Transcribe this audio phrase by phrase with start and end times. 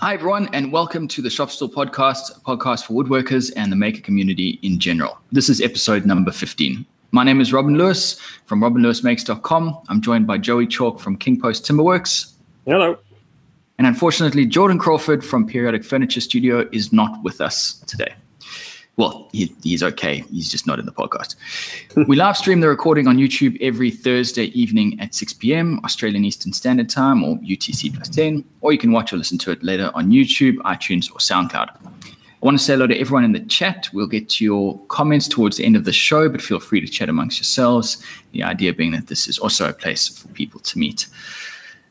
[0.00, 3.74] Hi, everyone, and welcome to the Shop Stall Podcast, a podcast for woodworkers and the
[3.74, 5.18] maker community in general.
[5.32, 6.86] This is episode number 15.
[7.10, 8.16] My name is Robin Lewis
[8.46, 9.82] from robinlewismakes.com.
[9.88, 12.34] I'm joined by Joey Chalk from King Post Timberworks.
[12.64, 12.96] Hello.
[13.78, 18.14] And unfortunately, Jordan Crawford from Periodic Furniture Studio is not with us today.
[18.98, 20.24] Well, he, he's okay.
[20.28, 21.36] He's just not in the podcast.
[22.08, 25.80] we live stream the recording on YouTube every Thursday evening at 6 p.m.
[25.84, 29.52] Australian Eastern Standard Time or UTC plus 10, or you can watch or listen to
[29.52, 31.68] it later on YouTube, iTunes, or SoundCloud.
[31.70, 33.88] I want to say hello to everyone in the chat.
[33.92, 36.88] We'll get to your comments towards the end of the show, but feel free to
[36.88, 38.02] chat amongst yourselves.
[38.32, 41.06] The idea being that this is also a place for people to meet.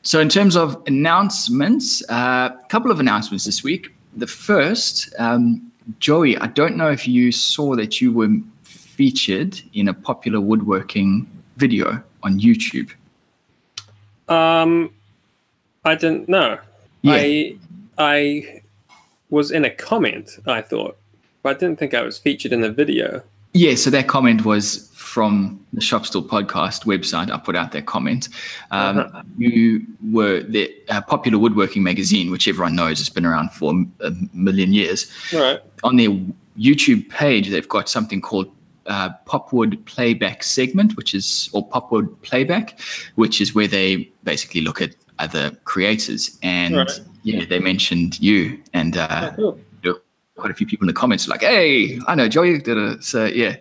[0.02, 3.94] So, in terms of announcements, a uh, couple of announcements this week.
[4.16, 5.67] The first, um,
[6.00, 8.30] Joey, I don't know if you saw that you were
[8.64, 12.92] featured in a popular woodworking video on YouTube.
[14.28, 14.92] Um,
[15.86, 16.60] I didn't know.
[17.02, 17.14] Yeah.
[17.16, 17.58] I
[17.98, 18.62] I
[19.30, 20.38] was in a comment.
[20.46, 20.98] I thought,
[21.42, 23.22] but I didn't think I was featured in the video.
[23.54, 24.87] Yeah, so that comment was
[25.18, 27.32] from the Shop Stall podcast website.
[27.32, 28.30] I put out their comment.
[28.70, 29.24] Um, uh-huh.
[29.36, 34.12] You were the uh, popular woodworking magazine, which everyone knows has been around for a
[34.32, 35.12] million years.
[35.34, 35.60] Right.
[35.84, 36.10] On their
[36.56, 42.80] YouTube page, they've got something called uh, Popwood Playback segment, which is or Popwood Playback,
[43.16, 46.38] which is where they basically look at other creators.
[46.44, 47.02] And right.
[47.24, 48.98] yeah, they mentioned you and.
[48.98, 50.00] Uh, oh, cool.
[50.36, 53.26] Quite a few people in the comments like, "Hey, I know Joey did it." So
[53.26, 53.56] yeah,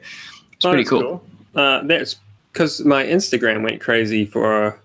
[0.53, 1.01] it's oh, pretty cool.
[1.01, 1.23] cool.
[1.57, 2.17] Uh, that's
[2.53, 4.79] because my Instagram went crazy for a,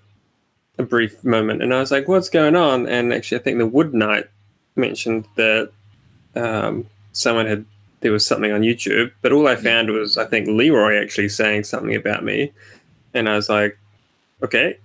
[0.77, 3.67] a, brief moment, and I was like, "What's going on?" And actually, I think the
[3.67, 4.29] Wood Knight
[4.77, 5.69] mentioned that
[6.35, 7.65] um, someone had
[7.99, 11.65] there was something on YouTube, but all I found was I think Leroy actually saying
[11.65, 12.53] something about me,
[13.13, 13.77] and I was like,
[14.41, 14.77] "Okay."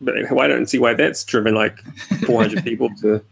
[0.00, 1.80] But I don't see why that's driven like
[2.26, 3.24] 400 people to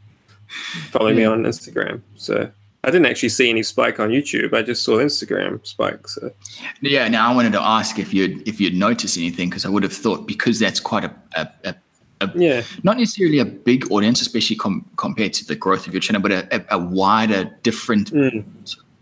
[0.91, 2.01] follow me on Instagram.
[2.17, 2.51] So
[2.85, 4.53] I didn't actually see any spike on YouTube.
[4.53, 6.09] I just saw Instagram spike.
[6.09, 6.33] So.
[6.81, 7.07] Yeah.
[7.09, 9.93] Now I wanted to ask if you'd if you'd noticed anything because I would have
[9.93, 11.75] thought because that's quite a, a, a,
[12.23, 16.01] a yeah not necessarily a big audience, especially com- compared to the growth of your
[16.01, 18.45] channel, but a, a wider, different, mm.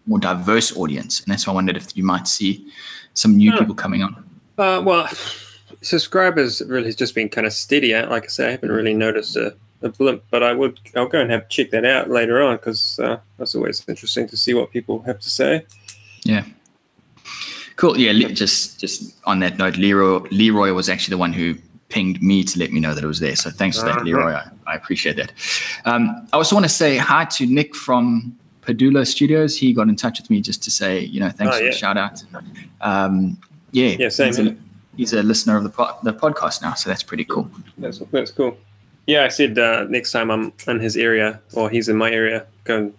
[0.06, 1.20] more diverse audience.
[1.20, 2.66] And that's why I wondered if you might see
[3.14, 3.58] some new oh.
[3.58, 4.24] people coming on.
[4.58, 5.08] Uh, well,
[5.80, 7.94] subscribers really has just been kind of steady.
[7.94, 11.20] Like I say, I haven't really noticed a a blimp, but I would I'll go
[11.20, 14.70] and have check that out later on because uh, that's always interesting to see what
[14.70, 15.66] people have to say.
[16.24, 16.44] Yeah.
[17.76, 17.96] Cool.
[17.96, 18.28] Yeah.
[18.28, 21.54] Just just on that note, Leroy Leroy was actually the one who
[21.88, 23.36] pinged me to let me know that it was there.
[23.36, 24.04] So thanks for that, uh-huh.
[24.04, 24.32] Leroy.
[24.32, 25.32] I, I, appreciate that.
[25.84, 29.58] Um, I also want to say hi to Nick from Padula Studios.
[29.58, 31.70] He got in touch with me just to say, you know, thanks oh, for yeah.
[31.70, 32.22] the shout out.
[32.80, 33.36] Um,
[33.72, 33.96] yeah.
[33.98, 34.08] Yeah.
[34.08, 34.28] Same.
[34.28, 34.56] He's a,
[34.96, 37.50] he's a listener of the po- the podcast now, so that's pretty cool.
[37.78, 38.56] That's that's cool.
[39.06, 42.46] Yeah, I said uh, next time I'm in his area or he's in my area,
[42.64, 42.94] go and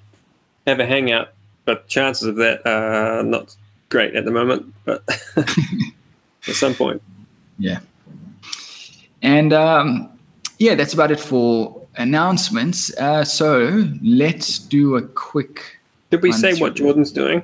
[0.68, 1.30] have a hangout.
[1.66, 3.56] But chances of that are not
[3.90, 5.04] great at the moment, but
[5.38, 7.02] at some point.
[7.60, 7.80] Yeah.
[9.22, 10.10] And um,
[10.58, 12.96] yeah, that's about it for announcements.
[12.98, 15.80] Uh, so let's do a quick.
[16.10, 17.44] Did we say what Jordan's doing?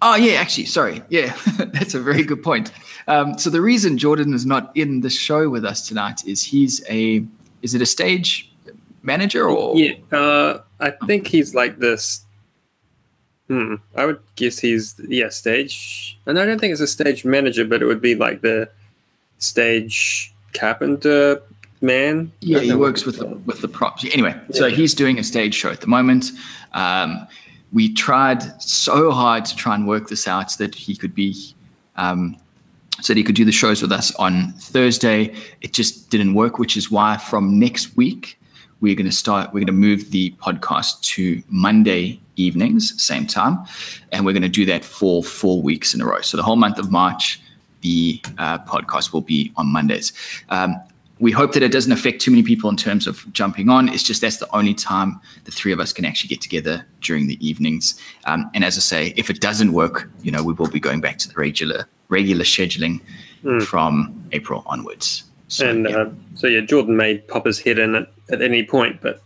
[0.00, 1.02] Oh yeah, actually, sorry.
[1.10, 2.72] Yeah, that's a very good point.
[3.06, 6.82] Um, so the reason Jordan is not in the show with us tonight is he's
[6.88, 7.24] a
[7.62, 8.52] is it a stage
[9.02, 9.76] manager or?
[9.76, 12.24] Yeah, uh, I think he's like this.
[13.48, 17.64] Hmm, I would guess he's yeah stage, and I don't think it's a stage manager,
[17.64, 18.68] but it would be like the
[19.38, 21.42] stage carpenter
[21.82, 22.32] man.
[22.40, 24.04] Yeah, he works with the, with the props.
[24.12, 24.56] Anyway, yeah.
[24.56, 26.30] so he's doing a stage show at the moment.
[26.72, 27.26] Um,
[27.72, 31.34] we tried so hard to try and work this out so that he could be
[31.96, 32.36] um,
[33.00, 35.34] said he could do the shows with us on Thursday.
[35.60, 38.38] It just didn't work, which is why from next week
[38.80, 39.48] we're going to start.
[39.52, 43.64] We're going to move the podcast to Monday evenings, same time,
[44.10, 46.20] and we're going to do that for four weeks in a row.
[46.20, 47.40] So the whole month of March,
[47.80, 50.12] the uh, podcast will be on Mondays.
[50.48, 50.76] Um,
[51.22, 53.88] we hope that it doesn't affect too many people in terms of jumping on.
[53.88, 57.28] It's just that's the only time the three of us can actually get together during
[57.28, 57.96] the evenings.
[58.24, 61.00] Um, and as I say, if it doesn't work, you know, we will be going
[61.00, 63.00] back to the regular regular scheduling
[63.44, 63.62] mm.
[63.62, 65.22] from April onwards.
[65.46, 65.96] So, and yeah.
[65.96, 69.22] Uh, so yeah, Jordan may pop his head in at, at any point, but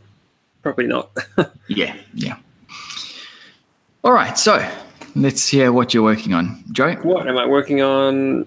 [0.63, 1.17] probably not.
[1.69, 2.37] yeah, yeah.
[4.05, 4.71] All right, so
[5.15, 6.93] let's hear what you're working on, Joe.
[6.97, 8.47] What am I working on?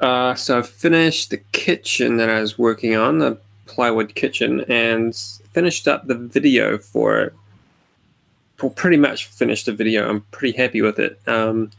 [0.00, 5.14] Uh, so I finished the kitchen that I was working on, the plywood kitchen, and
[5.52, 7.34] finished up the video for it.
[8.62, 10.08] Well, pretty much finished the video.
[10.08, 11.20] I'm pretty happy with it.
[11.26, 11.70] Um,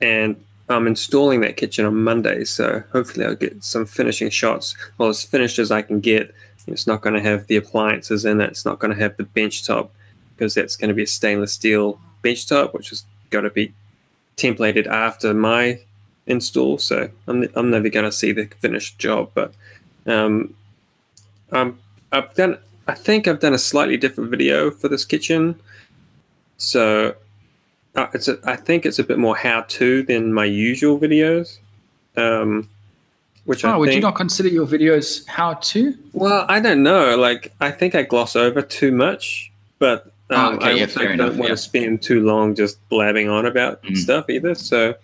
[0.00, 4.76] and I'm installing that kitchen on Monday, so hopefully I'll get some finishing shots.
[4.98, 6.34] Well, as finished as I can get.
[6.66, 8.50] It's not going to have the appliances in it.
[8.50, 9.90] It's not going to have the bench top
[10.36, 13.72] because that's going to be a stainless steel bench top, which is going to be
[14.36, 15.80] templated after my
[16.30, 16.78] install.
[16.78, 19.30] So I'm, I'm never going to see the finished job.
[19.34, 19.52] But
[20.06, 20.54] um,
[21.52, 21.78] um,
[22.12, 22.58] I've done.
[22.88, 25.60] I think I've done a slightly different video for this kitchen.
[26.56, 27.14] So
[27.94, 31.58] uh, it's a, I think it's a bit more how to than my usual videos.
[32.16, 32.68] Um,
[33.44, 35.94] which oh, I would think, you not consider your videos how to?
[36.12, 37.16] Well, I don't know.
[37.16, 41.00] Like I think I gloss over too much, but um, Oh, okay, I yeah, also
[41.02, 41.48] don't enough, want yeah.
[41.48, 43.96] to spend too long just blabbing on about Mhm.
[43.96, 44.54] stuff either.
[44.54, 44.94] So,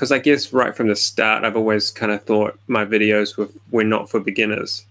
[0.00, 3.50] because I guess right from the start, I've always kind of thought my videos were
[3.70, 4.86] were not for beginners,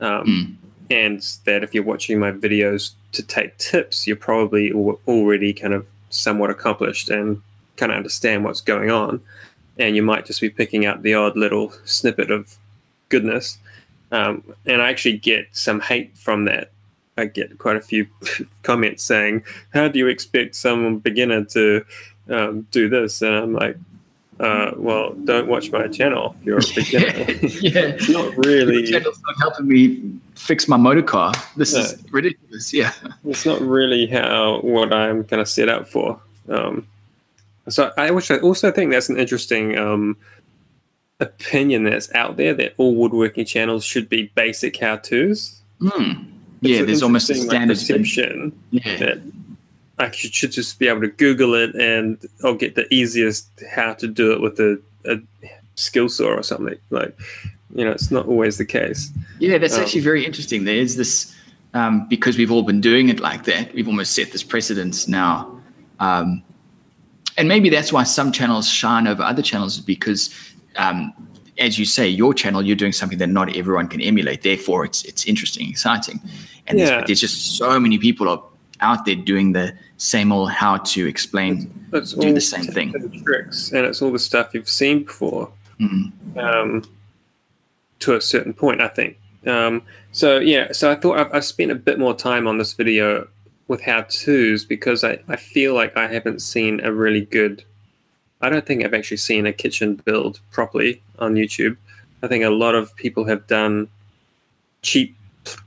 [0.00, 0.54] um, Mm.
[0.90, 5.74] and that if you're watching my videos to take tips, you're probably al- already kind
[5.74, 7.42] of somewhat accomplished and
[7.76, 9.20] kind of understand what's going on,
[9.76, 12.56] and you might just be picking up the odd little snippet of
[13.08, 13.58] goodness.
[14.12, 16.70] Um, and I actually get some hate from that.
[17.18, 18.06] I get quite a few
[18.62, 19.42] comments saying,
[19.72, 21.84] "How do you expect some beginner to
[22.28, 23.76] um, do this?" And I'm like,
[24.40, 27.08] uh, "Well, don't watch my channel if you're a beginner."
[27.60, 27.94] yeah.
[27.96, 28.84] it's not Your really.
[28.86, 30.02] channel's not helping me
[30.34, 31.32] fix my motor car.
[31.56, 31.80] This No.
[31.80, 32.72] is ridiculous.
[32.72, 32.92] Yeah.
[33.24, 36.20] It's not really how what I'm kind of set up for.
[36.48, 36.86] Um,
[37.68, 40.16] so I wish I also think that's an interesting um,
[41.20, 45.60] opinion that's out there that all woodworking channels should be basic how-tos.
[45.80, 46.26] Mm.
[46.60, 47.78] Yeah, there's almost a interesting, like, standard.
[47.78, 48.52] perception.
[48.70, 48.96] yeah.
[48.98, 49.22] that
[49.98, 53.94] I should, should just be able to Google it and I'll get the easiest how
[53.94, 55.18] to do it with a, a
[55.76, 56.76] skill saw or something.
[56.90, 57.16] Like,
[57.74, 59.10] you know, it's not always the case.
[59.38, 60.64] Yeah, that's Um, actually very interesting.
[60.64, 61.34] There is this
[61.74, 63.72] um, because we've all been doing it like that.
[63.74, 65.60] We've almost set this precedence now,
[65.98, 66.42] um,
[67.36, 70.30] and maybe that's why some channels shine over other channels because,
[70.76, 71.12] um,
[71.58, 74.42] as you say, your channel you're doing something that not everyone can emulate.
[74.42, 76.20] Therefore, it's it's interesting, exciting,
[76.68, 76.86] and Yeah.
[76.86, 78.40] there's, there's just so many people are
[78.84, 81.70] out there doing the same old how to explain.
[81.92, 82.92] It's Do all the same thing.
[82.94, 85.50] and tricks, and it's all the stuff you've seen before.
[85.80, 86.12] Mhm.
[86.36, 86.84] um,
[87.98, 89.16] to a certain point, I think.
[89.46, 89.82] Um,
[90.12, 93.26] so yeah, so I thought I've, I've spent a bit more time on this video
[93.66, 97.64] with how tos because I, I feel like I haven't seen a really good.
[98.40, 101.76] I don't think I've actually seen a kitchen build properly on YouTube.
[102.22, 103.88] I think a lot of people have done
[104.82, 105.16] cheap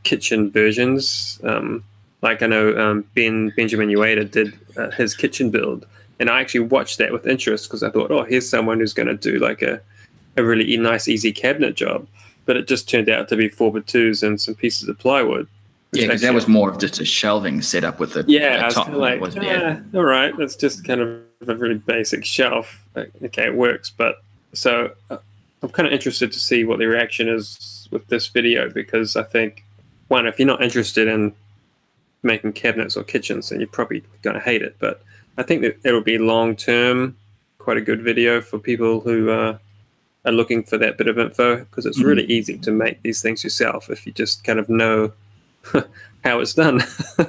[0.04, 1.40] kitchen versions.
[1.44, 1.84] Um,
[2.22, 5.86] like I know um, Ben Benjamin Uyeda did uh, his kitchen build,
[6.20, 9.08] and I actually watched that with interest because I thought, oh, here's someone who's going
[9.08, 9.82] to do like a
[10.36, 12.08] a really nice, easy cabinet job.
[12.46, 15.48] But it just turned out to be four by twos and some pieces of plywood.
[15.94, 18.66] Yeah, because that was more of just a shelving setup with a, yeah, a I
[18.66, 18.90] was top.
[18.90, 19.42] like, it?
[19.42, 19.80] Yeah.
[19.80, 22.84] "Ah, all right, that's just kind of a really basic shelf.
[22.96, 24.22] Like, okay, it works, but
[24.54, 25.18] so uh,
[25.62, 29.24] I'm kind of interested to see what the reaction is with this video because I
[29.24, 29.64] think
[30.10, 31.34] one, if you're not interested in
[32.24, 34.76] making cabinets or kitchens, then you're probably going to hate it.
[34.80, 35.02] But
[35.38, 37.16] I think that it'll be long term,
[37.58, 39.58] quite a good video for people who uh,
[40.26, 42.06] are looking for that bit of info because it's Mhm.
[42.06, 45.12] really easy to make these things yourself if you just kind of know
[46.24, 46.82] how it's done.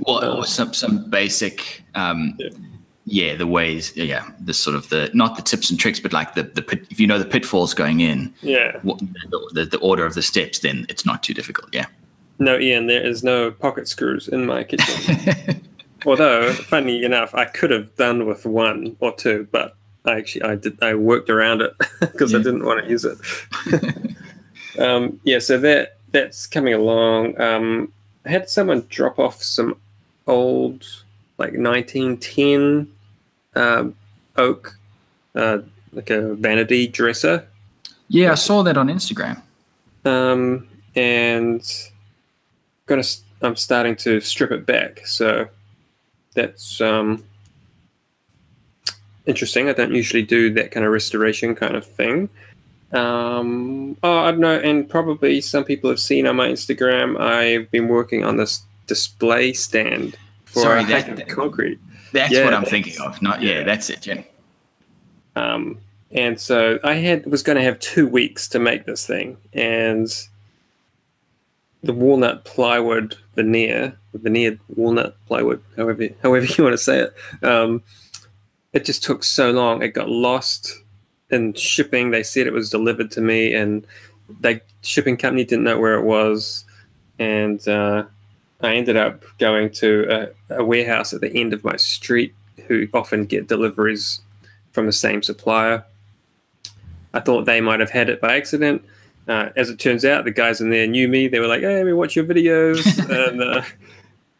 [0.00, 2.48] Well, Uh, or some some basic, um, Yeah.
[3.04, 3.36] yeah.
[3.36, 6.44] the ways, yeah, the sort of the not the tips and tricks, but like the
[6.44, 8.78] the pit, if you know the pitfalls going in, yeah.
[8.82, 11.68] what, the, the the order of the steps, then it's not too difficult.
[11.74, 11.86] Yeah.
[12.38, 15.62] No, Ian, there is no pocket screws in my kitchen.
[16.06, 20.54] Although, funny enough, I could have done with one or two, but I actually I
[20.54, 23.18] did I worked around it because I didn't want to use it.
[24.78, 27.40] um, yeah, so that that's coming along.
[27.40, 27.92] Um,
[28.24, 29.76] I had someone drop off some
[30.26, 30.86] old,
[31.38, 32.92] like 1910
[33.56, 33.96] um,
[34.36, 34.78] oak,
[35.34, 35.58] uh,
[35.92, 37.48] like a vanity dresser
[38.08, 39.40] yeah, I saw that on Instagram.
[40.04, 40.66] um,
[40.96, 41.62] and
[42.88, 43.04] gonna
[43.42, 45.06] I'm starting to strip it back.
[45.06, 45.46] So
[46.34, 47.22] that's um,
[49.26, 49.68] interesting.
[49.68, 52.28] I don't usually do that kind of restoration kind of thing.
[52.92, 57.20] Um, oh, I don't know, and probably some people have seen on my Instagram.
[57.20, 60.16] I've been working on this display stand
[60.46, 61.78] for Sorry, a that- concrete.
[62.12, 63.20] That's Yeah, what I'm that's- thinking of.
[63.20, 63.62] Not yeah, yeah.
[63.64, 64.06] that's it.
[64.06, 64.22] Yeah.
[65.36, 65.78] Um,
[66.10, 70.08] and so I had was going to have two weeks to make this thing, and
[71.82, 77.82] the walnut plywood veneer, veneered walnut plywood, however however you want to say it, um,
[78.72, 79.82] it just took so long.
[79.82, 80.72] It got lost
[81.30, 82.10] in shipping.
[82.10, 83.86] They said it was delivered to me, and
[84.40, 86.64] the shipping company didn't know where it was,
[87.18, 88.04] and uh,
[88.60, 92.34] I ended up going to a, a warehouse at the end of my street,
[92.66, 94.20] who often get deliveries
[94.72, 95.84] from the same supplier.
[97.14, 98.84] I thought they might have had it by accident.
[99.28, 101.28] Uh, as it turns out, the guys in there knew me.
[101.28, 102.82] They were like, "Hey, we watch your videos,"
[103.28, 103.62] and uh,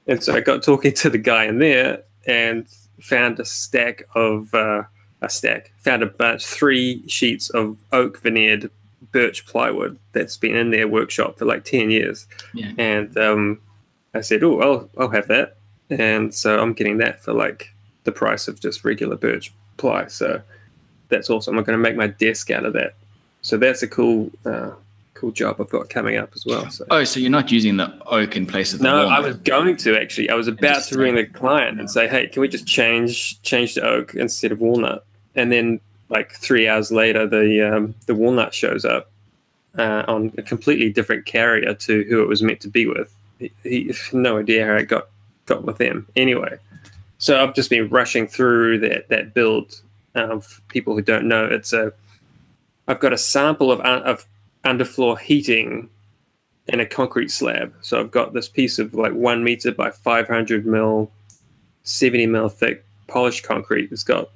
[0.06, 2.66] and so I got talking to the guy in there and
[3.00, 4.84] found a stack of uh,
[5.20, 8.70] a stack, found about three sheets of oak veneered
[9.12, 12.26] birch plywood that's been in their workshop for like ten years.
[12.54, 12.72] Yeah.
[12.78, 13.60] And um,
[14.14, 15.58] I said, "Oh, I'll I'll have that,"
[15.90, 20.06] and so I'm getting that for like the price of just regular birch ply.
[20.06, 20.40] So
[21.10, 21.58] that's awesome.
[21.58, 22.94] I'm going to make my desk out of that.
[23.48, 24.72] So that's a cool, uh,
[25.14, 26.68] cool job I've got coming up as well.
[26.68, 26.84] So.
[26.90, 29.12] Oh, so you're not using the oak in place of the No, walnut.
[29.12, 30.28] I was going to actually.
[30.28, 33.72] I was about to ring the client and say, "Hey, can we just change change
[33.76, 38.52] to oak instead of walnut?" And then, like three hours later, the um, the walnut
[38.52, 39.10] shows up
[39.78, 43.10] uh, on a completely different carrier to who it was meant to be with.
[43.38, 45.06] He, he no idea how it got
[45.46, 46.06] got with them.
[46.16, 46.58] Anyway,
[47.16, 49.80] so I've just been rushing through that that build.
[50.14, 51.92] Um, for people who don't know, it's a
[52.88, 54.26] I've got a sample of of
[54.64, 55.88] underfloor heating
[56.66, 57.72] in a concrete slab.
[57.80, 61.10] So I've got this piece of like one meter by 500 mil,
[61.84, 63.90] 70 mil thick polished concrete.
[63.92, 64.30] It's got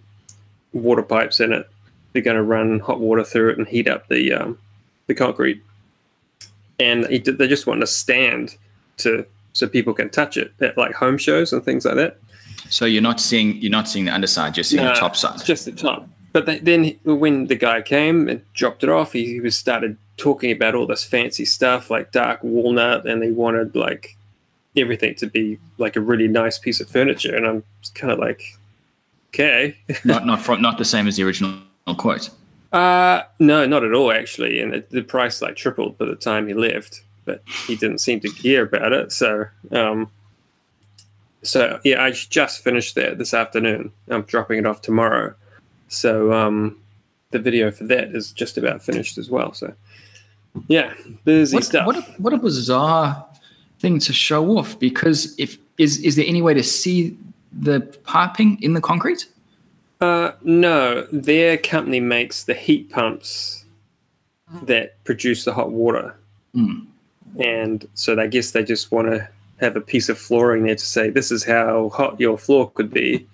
[0.73, 1.69] water pipes in it.
[2.13, 4.59] They're going to run hot water through it and heat up the um,
[5.07, 5.63] the concrete.
[6.79, 8.57] And they just want a stand
[8.99, 12.19] to so people can touch it at like home shows and things like that.
[12.71, 15.45] so you're not seeing you're not seeing the underside, you're seeing No, the top side.
[15.45, 16.09] Just the top.
[16.33, 20.75] But then when the guy came and dropped it off, he, was started talking about
[20.75, 24.17] all this fancy stuff like dark walnut, and they wanted like
[24.77, 27.37] everything to be like a really nice piece of furniture.
[27.37, 28.43] And I'm kind of like,
[29.29, 31.61] okay, not not from, not the same as the original
[31.99, 32.31] quote.
[32.73, 34.61] uh, no, not at all actually.
[34.61, 38.21] And the, the price like tripled by the time he left, but he didn't seem
[38.21, 39.13] to care about it.
[39.13, 40.11] So, um,
[41.43, 43.93] so yeah, I just finished that this afternoon.
[44.09, 45.35] I'm dropping it off tomorrow.
[45.93, 46.79] So, um,
[47.31, 49.53] the video for that is just about finished as well.
[49.53, 49.75] So,
[50.69, 50.95] yeah,
[51.25, 51.87] busy What, stuff.
[51.87, 53.27] what, a, what a bizarre
[53.79, 57.17] thing to show off because if is is there any way to see
[57.53, 59.27] the piping in the concrete?
[60.01, 63.65] Uh, no, their company makes the heat pumps
[64.63, 66.15] that produce the hot water.
[66.55, 66.87] Mm.
[67.39, 69.29] And so I guess they just want to
[69.61, 72.91] have a piece of flooring there to say, this is how hot your floor could
[72.91, 73.27] be.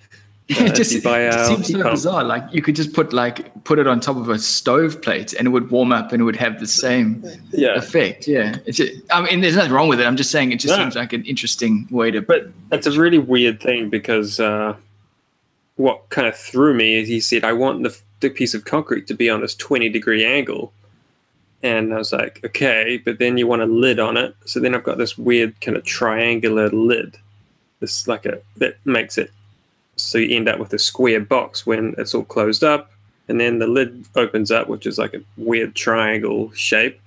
[0.56, 2.24] Yeah, Uh, it just you it seems so bizarre.
[2.24, 5.46] Like you could just put like put it on top of a stove plate and
[5.46, 7.74] it would warm up and it would have the same Yeah.
[7.76, 8.26] effect.
[8.26, 10.06] Yeah, it's just, I mean, there's nothing wrong with it.
[10.06, 10.82] I'm just saying it just No.
[10.84, 12.22] seems like an interesting way to.
[12.22, 14.74] But it's a really weird thing because uh,
[15.76, 19.06] what kind of threw me is he said, I want the, the piece of concrete
[19.08, 20.72] to be on this 20 degree angle.
[21.62, 24.34] And I was like, okay, but then you want a lid on it.
[24.46, 27.18] So then I've got this weird kind of triangular lid.
[27.80, 29.30] This like a that makes it
[30.00, 32.90] so you end up with a square box when it's all closed up,
[33.28, 37.00] and then the lid opens up, which is like a weird triangle shape.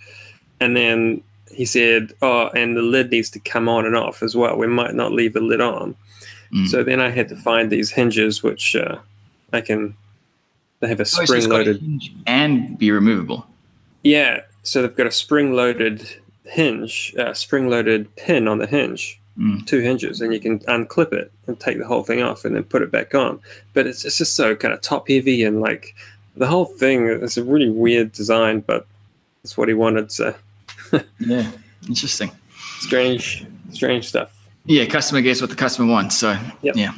[0.59, 4.35] And then he said, "Oh, and the lid needs to come on and off as
[4.35, 4.55] well.
[4.57, 5.95] We might not leave the lid on."
[6.53, 6.67] Mm.
[6.67, 8.97] So then I had to find these hinges, which uh,
[9.53, 9.95] I can.
[10.81, 11.81] They have a Oh, spring a loaded.
[12.25, 13.45] and be removable.
[14.03, 16.07] Yeah, so they've got a spring loaded
[16.45, 19.65] hinge, uh, spring loaded pin on the hinge, Mm.
[19.65, 22.63] two hinges, and you can unclip it and take the whole thing off and then
[22.63, 23.39] put it back on.
[23.73, 25.95] But it's, it's just so kind of top heavy and like
[26.35, 28.85] the whole thing is a really weird design, but
[29.43, 30.11] it's what he wanted.
[30.11, 30.35] So
[31.19, 31.49] Yeah,
[31.87, 32.29] interesting.
[32.79, 34.37] strange, strange stuff.
[34.65, 36.17] Yeah, customer gets what the customer wants.
[36.17, 36.75] So Yep.
[36.75, 36.91] yeah,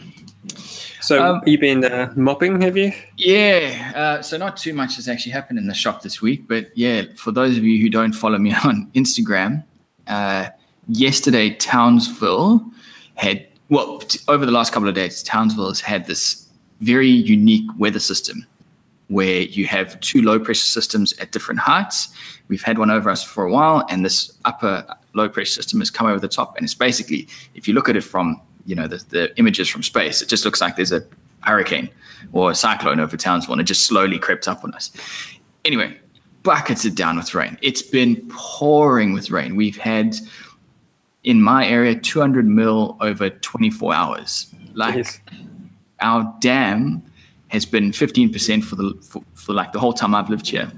[1.02, 2.62] So Um, you been uh, mopping?
[2.62, 2.92] Have you?
[3.16, 3.92] yeah.
[3.96, 7.04] Uh, so not too much has actually happened in the shop this week, but yeah,
[7.16, 9.64] for those of you who don't follow me on Instagram,
[10.08, 10.50] uh,
[10.88, 12.64] yesterday Townsville
[13.16, 16.48] had well over the last couple of days, Townsville has had this
[16.82, 18.46] very unique weather system
[19.08, 22.10] where you have two low pressure systems at different heights.
[22.48, 25.92] We've had one over us for a while, and this upper low pressure system has
[25.92, 26.58] come over the top.
[26.58, 29.84] And it's basically, if you look at it from you know the, the images from
[29.84, 31.06] space, it just looks like there's a
[31.42, 31.90] hurricane
[32.32, 34.92] or a cyclone over Townsville, and it just slowly crept up on us.
[35.66, 35.98] Anyway,
[36.44, 37.58] buckets it down with rain.
[37.62, 39.56] It's been pouring with rain.
[39.56, 40.16] We've had
[41.24, 44.54] in my area 200 mil over 24 hours.
[44.74, 45.22] Like
[46.02, 47.04] our dam
[47.50, 50.72] has been 15% for the for, for like the whole time I've lived here.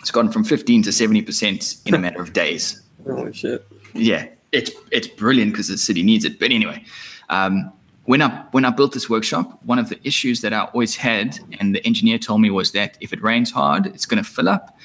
[0.00, 2.82] It's gone from 15 to 70% in a matter of days.
[3.04, 3.66] Holy shit!
[3.94, 6.38] Yeah, it's it's brilliant because the city needs it.
[6.38, 6.84] But anyway,
[7.28, 7.72] um,
[8.04, 11.38] when I when I built this workshop, one of the issues that I always had,
[11.60, 14.48] and the engineer told me, was that if it rains hard, it's going to fill
[14.48, 14.76] up.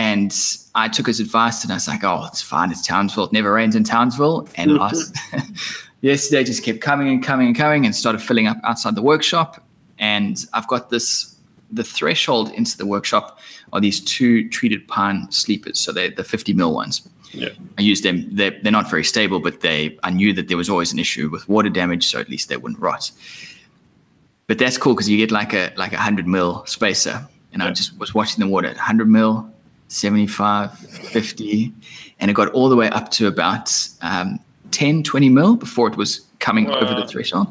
[0.00, 0.34] And
[0.74, 2.70] I took his advice, and I was like, "Oh, it's fine.
[2.70, 3.24] It's Townsville.
[3.24, 5.14] It never rains in Townsville." And last
[6.00, 9.62] yesterday just kept coming and coming and coming, and started filling up outside the workshop.
[9.98, 11.36] And I've got this
[11.70, 13.38] the threshold into the workshop
[13.74, 15.78] are these two treated pine sleepers.
[15.78, 17.06] So they're the 50 mil ones.
[17.32, 17.50] Yeah.
[17.78, 18.26] I use them.
[18.34, 21.28] They're, they're not very stable, but they I knew that there was always an issue
[21.28, 23.10] with water damage, so at least they wouldn't rot.
[24.46, 27.70] But that's cool because you get like a like a hundred mil spacer, and I
[27.70, 29.52] just was watching the water at 100 mil,
[29.90, 31.72] 75, 50,
[32.20, 34.38] and it got all the way up to about um,
[34.70, 37.48] 10, 20 mil before it was coming over the threshold.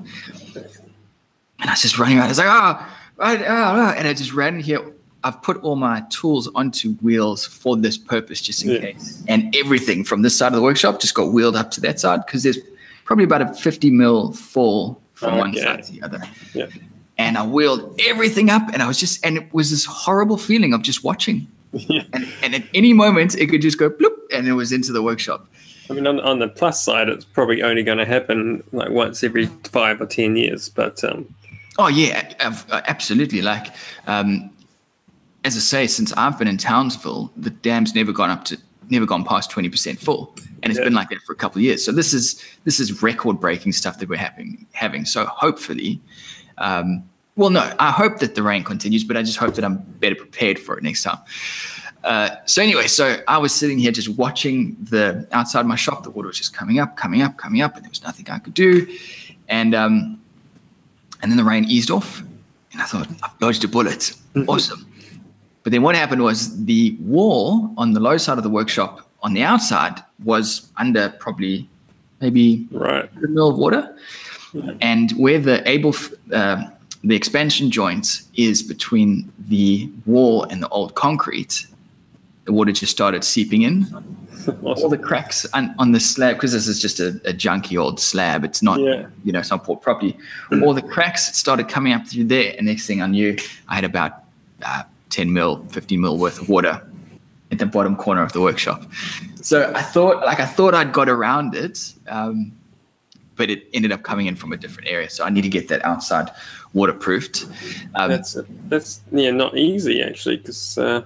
[0.55, 2.27] And I was just running around.
[2.27, 2.87] I was like, ah,
[3.19, 3.93] oh, right, oh, ah, oh," ah.
[3.97, 4.79] and I just ran in here.
[5.25, 8.79] I've put all my tools onto wheels for this purpose, just in Yeah.
[8.79, 9.21] case.
[9.27, 12.25] And everything from this side of the workshop just got wheeled up to that side
[12.25, 12.57] because there's
[13.03, 16.21] probably about a 50 mil fall from one side to the other.
[16.53, 16.67] Yeah.
[17.17, 20.71] And I wheeled everything up, and I was just, and it was this horrible feeling
[20.73, 21.47] of just watching.
[21.73, 22.03] Yeah.
[22.13, 25.03] And, and at any moment, it could just go bloop, and it was into the
[25.03, 25.47] workshop.
[25.89, 29.23] I mean, on, on the plus side, it's probably only going to happen like once
[29.23, 30.69] every five or ten years.
[30.69, 31.33] But um,
[31.77, 33.41] Oh yeah, ab- absolutely.
[33.41, 33.67] Like,
[34.07, 34.49] um,
[35.45, 38.57] as I say, since I've been in Townsville, the dam's never gone up to,
[38.89, 40.85] never gone past twenty percent full, and it's Yeah.
[40.85, 41.83] been like that for a couple of years.
[41.85, 45.05] So this is this is record breaking stuff that we're having having.
[45.05, 46.01] So hopefully,
[46.57, 47.03] um,
[47.35, 50.15] well, no, I hope that the rain continues, but I just hope that I'm better
[50.15, 51.19] prepared for it next time.
[52.03, 56.03] Uh, so anyway, so I was sitting here just watching the outside of my shop.
[56.03, 58.39] The water was just coming up, coming up, coming up, and there was nothing I
[58.39, 58.87] could do.
[59.49, 60.21] And um,
[61.21, 62.21] and then the rain eased off,
[62.71, 64.13] and I thought I've dodged a bullet.
[64.47, 64.85] Awesome.
[65.63, 69.33] But then what happened was the wall on the low side of the workshop on
[69.33, 71.67] the outside was under probably
[72.21, 73.97] maybe right, a mil of water,
[74.81, 75.93] and where the able
[76.33, 76.69] uh,
[77.03, 81.65] the expansion joint is between the wall and the old concrete,
[82.45, 83.87] the water just started seeping in.
[84.63, 87.99] All the cracks on, on the slab, because this is just a, a junky old
[87.99, 88.43] slab.
[88.43, 89.05] It's not, Yeah.
[89.23, 90.17] you know, it's not poured properly.
[90.63, 93.37] All the cracks started coming up through there, and next thing I knew,
[93.67, 94.23] I had about
[94.63, 96.81] uh, 10 mil, 15 mil worth of water
[97.51, 98.85] at the bottom corner of the workshop.
[99.41, 102.51] So I thought, like, I thought I'd got around it, um,
[103.39, 105.09] but it ended up coming in from a different area.
[105.09, 106.29] So I need to get that outside
[106.73, 107.47] waterproofed.
[107.95, 111.01] Um, That's that's yeah, not easy actually because uh,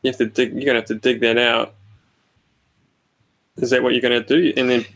[0.00, 0.54] you have to dig.
[0.54, 1.74] You're gonna have to dig that out.
[3.56, 4.52] Is that what you're gonna do?
[4.56, 4.86] And then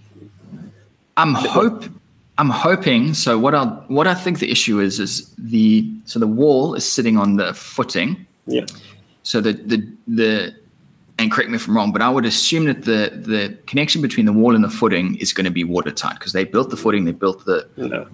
[1.17, 1.85] I'm hope
[2.39, 3.13] I'm hoping.
[3.13, 6.91] So what I what I think the issue is is the so the wall is
[6.91, 8.25] sitting on the footing.
[8.47, 8.67] yeah,
[9.25, 10.55] So the the the
[11.19, 14.27] and correct me if I'm wrong, but I would assume that the the connection between
[14.27, 17.05] the wall and the footing is going to be watertight because they built the footing,
[17.05, 17.69] they built the.
[17.77, 18.07] no.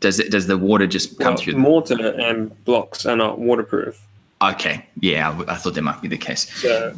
[0.00, 1.54] Does it does the water just come Well, through?
[1.56, 4.06] mortar and blocks are not waterproof.
[4.42, 6.52] okay, yeah, I, w- I thought that might be the case.
[6.60, 6.94] So,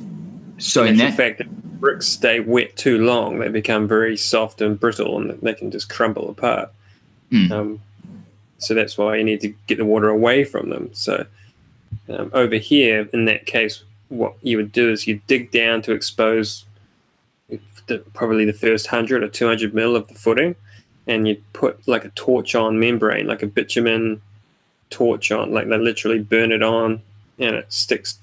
[0.58, 4.78] So in that, fact, if bricks stay wet too long, they become very soft and
[4.78, 6.72] brittle, and they can just crumble apart.
[7.30, 7.52] Hmm.
[7.52, 7.80] Um,
[8.58, 10.90] so that's why you need to get the water away from them.
[10.92, 11.24] So
[12.08, 15.92] um, over here, in that case, what you would do is you dig down to
[15.92, 16.64] expose
[17.86, 20.54] the, probably the first hundred or two hundred mil of the footing,
[21.06, 24.20] and you put like a torch on membrane, like a bitumen
[24.90, 27.02] torch on, like they literally burn it on,
[27.38, 28.18] and it sticks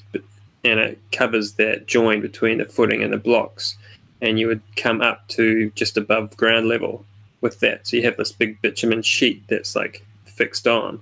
[0.63, 3.77] and it covers that join between the footing and the blocks,
[4.21, 7.05] and you would come up to just above ground level
[7.41, 7.85] with that.
[7.85, 11.01] So you have this big bitumen sheet that's like fixed on,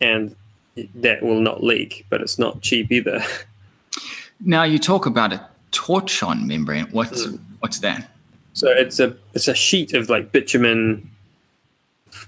[0.00, 0.34] and
[0.94, 3.22] that will not leak, but it's not cheap either.
[4.44, 6.86] now you talk about a torch on membrane.
[6.90, 7.36] What's Hmm.
[7.60, 8.10] what's that?
[8.54, 11.08] So it's a it's a sheet of like bitumen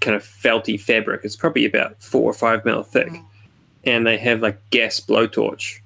[0.00, 1.22] kind of felty fabric.
[1.24, 3.12] It's probably about four or five mil thick.
[3.84, 5.80] And they have like gas blowtorch.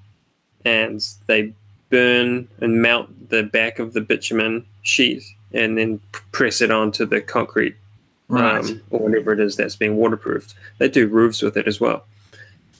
[0.65, 1.53] And they
[1.91, 6.01] burn and melt the back of the bitumen sheet and then
[6.33, 7.77] press it onto the concrete
[8.29, 8.59] Right.
[8.59, 10.55] um, or whatever it is that's being waterproofed.
[10.79, 12.05] They do roofs with it as well.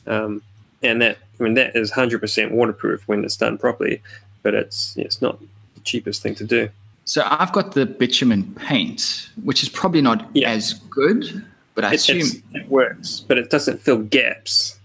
[0.07, 0.43] Um,
[0.83, 4.03] and that I mean that is hundred percent waterproof when it's done properly,
[4.43, 5.39] but it's it's not
[5.75, 6.69] the cheapest thing to do.
[7.05, 10.51] So I've got the bitumen paint, which is probably not Yeah.
[10.51, 11.45] as good,
[11.75, 14.79] but I It, assume it works, but it doesn't fill gaps.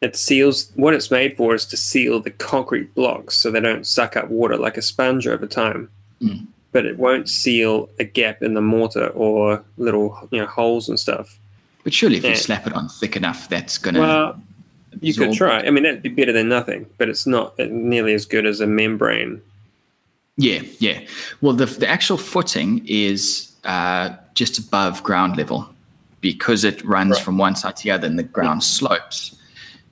[0.00, 3.86] It seals what it's made for is to seal the concrete blocks so they don't
[3.86, 5.90] suck up water like a sponge over time.
[6.22, 6.46] Mm.
[6.70, 10.98] But it won't seal a gap in the mortar or little you know holes and
[11.00, 11.38] stuff.
[11.84, 14.00] But surely if you slap it on thick enough, that's gonna.
[14.00, 14.42] Well,
[15.00, 15.60] you could try.
[15.60, 18.66] I mean, that'd be better than nothing, but it's not nearly as good as a
[18.66, 19.40] membrane.
[20.36, 21.00] Yeah, yeah.
[21.40, 25.68] Well, the the actual footing is uh, just above ground level
[26.20, 27.24] because it runs Right.
[27.24, 29.34] from one side to the other, and the ground slopes.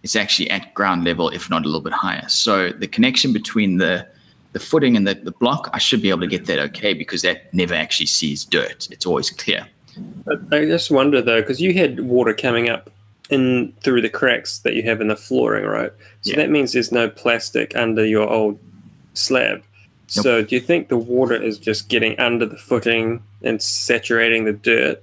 [0.02, 2.28] It's actually at ground level, if not a little bit higher.
[2.28, 4.06] So the connection between the
[4.52, 7.22] the footing and the, the block, I should be able to get that okay because
[7.22, 8.88] that never actually sees dirt.
[8.90, 9.66] It's always clear.
[10.52, 12.90] I just wonder though, because you had water coming up
[13.30, 15.92] in through the cracks that you have in the flooring, right?
[16.22, 16.36] So Yeah.
[16.36, 18.58] that means there's no plastic under your old
[19.14, 19.58] slab.
[19.58, 19.64] Nope.
[20.24, 24.52] So do you think the water is just getting under the footing and saturating the
[24.52, 25.02] dirt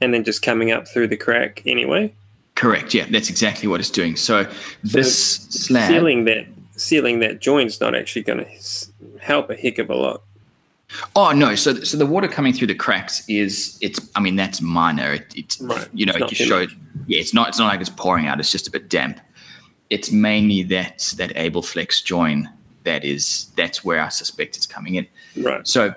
[0.00, 2.12] and then just coming up through the crack anyway?
[2.56, 2.92] Correct.
[2.94, 4.16] Yeah, that's exactly what it's doing.
[4.16, 4.46] So
[4.82, 5.16] this
[5.50, 5.88] slab.
[5.88, 6.46] Sealing that
[6.76, 10.22] sealing that joint's not actually going to help a heck of a lot.
[11.16, 11.54] Oh no!
[11.54, 14.00] So so the water coming through the cracks is it's.
[14.14, 15.14] I mean that's minor.
[15.14, 15.88] It, it's Right.
[15.92, 16.70] you know It's it just showed.
[17.06, 17.48] Yeah, it's not.
[17.48, 18.38] It's not like it's pouring out.
[18.40, 19.20] It's just a bit damp.
[19.90, 22.48] It's mainly that that Abelflex join
[22.84, 23.46] that is.
[23.56, 25.06] That's where I suspect it's coming in.
[25.36, 25.66] Right.
[25.66, 25.94] So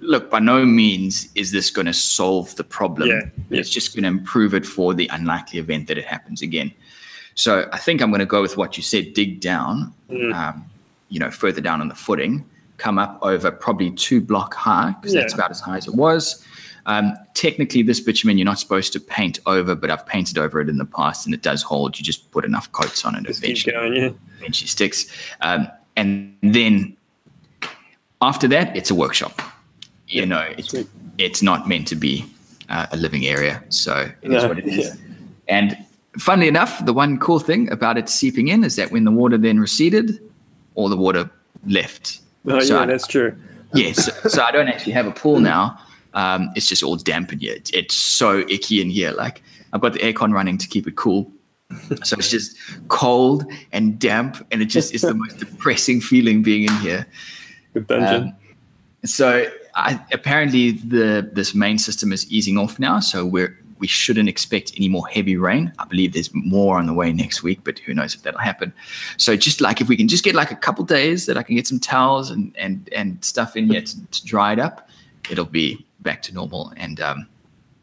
[0.00, 3.08] look, by no means is this going to solve the problem.
[3.08, 3.20] Yeah,
[3.50, 3.60] yeah.
[3.60, 6.72] It's just going to improve it for the unlikely event that it happens again.
[7.34, 9.14] So I think I'm going to go with what you said.
[9.14, 9.92] Dig down.
[10.10, 10.34] Mm.
[10.34, 10.64] Um,
[11.08, 12.44] you know, further down on the footing
[12.78, 16.44] come up over probably two block high because that's about as high as it was.
[16.86, 20.68] Um, technically, this bitumen you're not supposed to paint over, but I've painted over it
[20.68, 21.98] in the past and it does hold.
[21.98, 24.10] You just put enough coats on it Just eventually, going, yeah.
[24.38, 25.06] eventually sticks.
[25.40, 26.96] Um, and then
[28.22, 29.42] after that, it's a workshop.
[30.06, 30.86] You know, it's, Sweet.
[31.18, 32.24] it's not meant to be
[32.68, 33.62] uh, a living area.
[33.70, 34.86] So it is No, what it is.
[34.86, 34.94] yeah.
[35.48, 35.76] And
[36.18, 39.36] funnily enough, the one cool thing about it seeping in is that when the water
[39.38, 40.20] then receded,
[40.76, 41.28] all the water
[41.66, 42.20] left.
[42.46, 43.36] Oh, So yeah, I- that's true.
[43.74, 44.10] Yes.
[44.32, 45.78] so I don't actually have a pool now.
[46.14, 47.54] Um, it's just all damp in here.
[47.54, 49.10] It's, it's so icky in here.
[49.12, 51.30] Like I've got the aircon running to keep it cool.
[52.04, 52.56] So it's just
[52.88, 57.06] cold and damp, and it just is the most depressing feeling being in here.
[57.74, 58.22] Good dungeon.
[58.28, 58.36] Um,
[59.04, 64.28] so I, apparently the this main system is easing off now, so we're we shouldn't
[64.28, 65.72] expect any more heavy rain.
[65.78, 68.72] I believe there's more on the way next week, but who knows if that'll happen.
[69.16, 71.56] So just like if we can just get like a couple days that I can
[71.56, 74.88] get some towels and and and stuff in here to, to dry it up,
[75.30, 76.72] it'll be back to normal.
[76.76, 77.26] And um,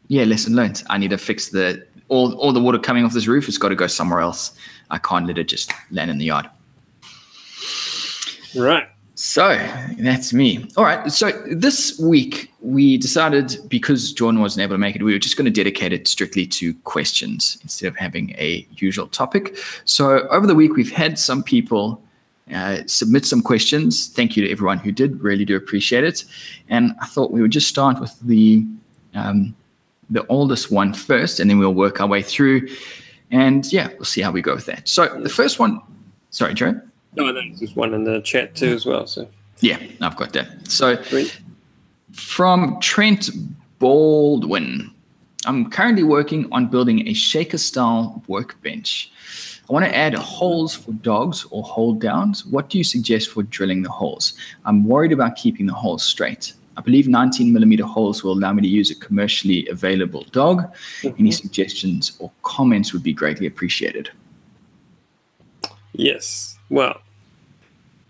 [0.08, 0.82] yeah, lesson learned.
[0.90, 3.48] I need to fix the all all the water coming off this roof.
[3.48, 4.52] It's got to go somewhere else.
[4.90, 6.48] I can't let it just land in the yard.
[8.56, 8.88] right.
[9.16, 9.56] So
[9.98, 10.68] that's me.
[10.76, 11.10] All right.
[11.12, 15.36] So this week we decided because Jordan wasn't able to make it, we were just
[15.36, 19.56] going to dedicate it strictly to questions instead of having a usual topic.
[19.84, 22.02] So over the week we've had some people
[22.52, 24.08] uh, submit some questions.
[24.08, 25.22] Thank you to everyone who did.
[25.22, 26.24] Really do appreciate it.
[26.68, 28.66] And I thought we would just start with the
[29.14, 29.54] um,
[30.10, 32.68] the oldest one first, and then we'll work our way through.
[33.30, 34.88] And yeah, we'll see how we go with that.
[34.88, 35.80] So the first one.
[36.30, 36.80] Sorry, Joe.
[37.16, 39.06] No, there's just one in the chat too as well.
[39.06, 39.28] So
[39.60, 40.70] Yeah, I've got that.
[40.70, 41.40] So Sweet.
[42.12, 43.30] from Trent
[43.78, 44.90] Baldwin,
[45.46, 49.10] I'm currently working on building a shaker style workbench.
[49.68, 52.44] I want to add holes for dogs or hold downs.
[52.44, 54.34] What do you suggest for drilling the holes?
[54.66, 56.52] I'm worried about keeping the holes straight.
[56.76, 60.62] I believe 19 millimeter holes will allow me to use a commercially available dog.
[61.02, 61.16] Mm-hmm.
[61.18, 64.10] Any suggestions or comments would be greatly appreciated.
[65.92, 66.58] Yes.
[66.70, 67.00] Well,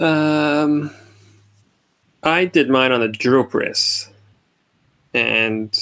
[0.05, 0.91] um,
[2.23, 4.11] I did mine on a drill press,
[5.13, 5.77] and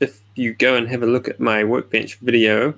[0.00, 2.74] if you go and have a look at my workbench video,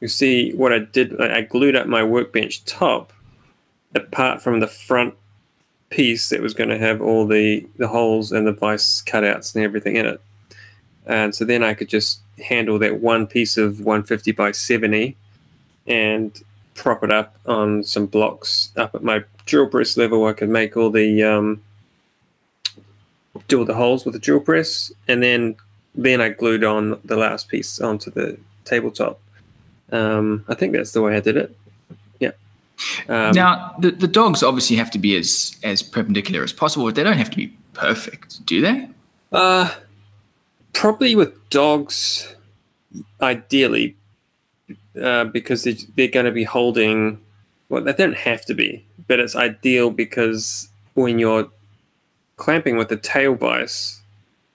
[0.00, 1.20] you see what I did.
[1.20, 3.12] I I glued up my workbench top,
[3.94, 5.14] apart from the front
[5.90, 9.64] piece that was going to have all the the holes and the vice cutouts and
[9.64, 10.20] everything in it.
[11.06, 15.16] And so then I could just handle that one piece of 150 by 70
[15.86, 16.42] and
[16.74, 20.26] prop it up on some blocks up at my drill press level.
[20.26, 21.62] I could make all the um,
[23.48, 25.56] do all the holes with the drill press, and then
[25.94, 29.20] then I glued on the last piece onto the tabletop.
[29.90, 31.56] Um, I think that's the way I did it.
[32.18, 32.30] Yeah.
[33.08, 36.94] Um, now, the, the dogs obviously have to be as, as perpendicular as possible, but
[36.94, 38.88] they don't have to be perfect, do they?
[39.30, 39.70] Uh,
[40.72, 42.34] probably with dogs,
[43.20, 43.96] ideally,
[45.00, 47.20] uh, because they, they're going to be holding.
[47.68, 51.48] Well, they don't have to be, but it's ideal because when you're
[52.36, 54.02] clamping with the tail vise,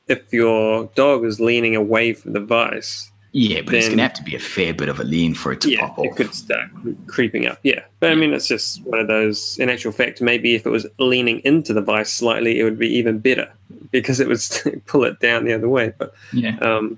[0.08, 4.14] if your dog is leaning away from the vise, Yeah, but it's going to have
[4.14, 6.06] to be a fair bit of a lean for it to yeah, pop off.
[6.06, 6.70] it could start
[7.08, 7.60] creeping up.
[7.64, 9.58] Yeah, but I mean, it's just one of those.
[9.60, 12.88] In actual fact, maybe if it was leaning into the vise slightly, it would be
[12.98, 13.52] even better
[13.92, 14.42] because it would
[14.86, 15.94] pull it down the other way.
[15.98, 16.58] But yeah.
[16.60, 16.98] um,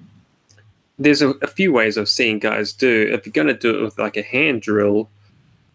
[0.99, 3.09] there's a, a few ways I've seen guys do.
[3.11, 5.09] If you're going to do it with like a hand drill,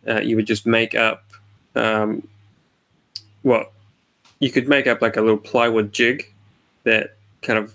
[0.07, 1.25] uh, you would just make up,
[1.75, 2.29] um,
[3.43, 3.73] well,
[4.39, 6.31] you could make up like a little plywood jig
[6.85, 7.75] that kind of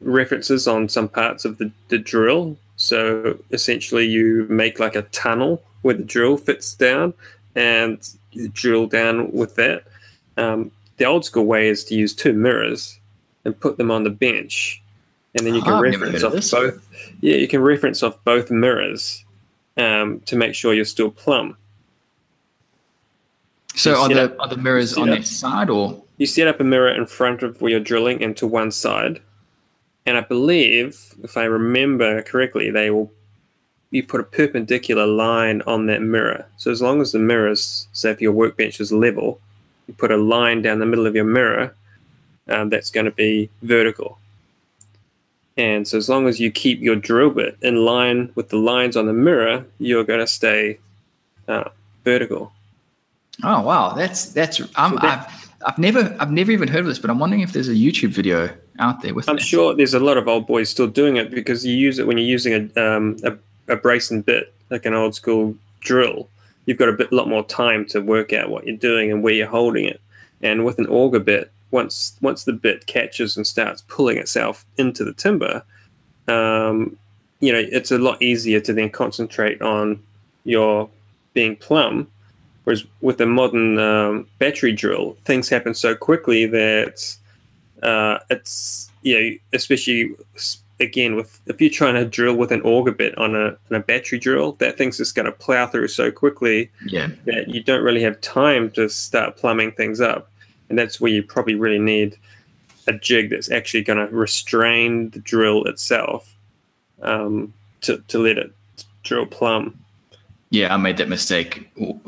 [0.00, 2.56] references on some parts of the, the drill.
[2.76, 7.14] So essentially, you make like a tunnel where the drill fits down
[7.56, 9.84] and you drill down with that.
[10.36, 13.00] Um, the old school way is to use two mirrors
[13.44, 14.81] and put them on the bench
[15.34, 16.86] and then you can Oh, reference of off both.
[17.20, 19.24] Yeah, you can reference off both mirrors
[19.76, 21.56] um, to make sure you're still plumb.
[23.74, 26.02] So are the up- are the mirrors on up- their side or?
[26.18, 29.20] You set up a mirror in front of where you're drilling and to one side,
[30.06, 33.10] and I believe, if I remember correctly, they will.
[33.90, 36.46] You put a perpendicular line on that mirror.
[36.56, 39.38] So as long as the mirrors, say if your workbench is level,
[39.86, 41.74] you put a line down the middle of your mirror,
[42.48, 44.18] um, that's going to be vertical.
[45.56, 48.96] And so as long as you keep your drill bit in line with the lines
[48.96, 50.78] on the mirror, you're going to stay
[51.48, 51.68] uh,
[52.04, 52.52] vertical.
[53.44, 56.98] Oh wow, that's that's So that- I've I've never I've never even heard of this,
[56.98, 59.28] but I'm wondering if there's a YouTube video out there with.
[59.28, 59.42] I'm that.
[59.42, 62.18] sure there's a lot of old boys still doing it because you use it when
[62.18, 63.36] you're using a um, a,
[63.72, 66.28] a brace and bit, like an old school drill.
[66.66, 69.34] You've got a bit lot more time to work out what you're doing and where
[69.34, 70.00] you're holding it.
[70.42, 75.04] And with an auger bit, once once the bit catches and starts pulling itself into
[75.04, 75.64] the timber,
[76.28, 76.96] um,
[77.40, 80.02] you know it's a lot easier to then concentrate on
[80.44, 80.88] your
[81.34, 82.08] being plumb.
[82.64, 87.16] Whereas with a modern um, battery drill, things happen so quickly that
[87.82, 90.14] uh, it's you know especially
[90.78, 93.80] again with if you're trying to drill with an auger bit on a, on a
[93.80, 97.82] battery drill that thing's just going to plow through so quickly Yeah, that you don't
[97.82, 100.30] really have time to start plumbing things up
[100.72, 102.16] and that's where you probably really need
[102.86, 106.34] a jig that's actually going to restrain the drill itself
[107.02, 108.50] um, to, to let it
[109.02, 109.78] drill plumb
[110.48, 111.98] yeah, I made that mistake w-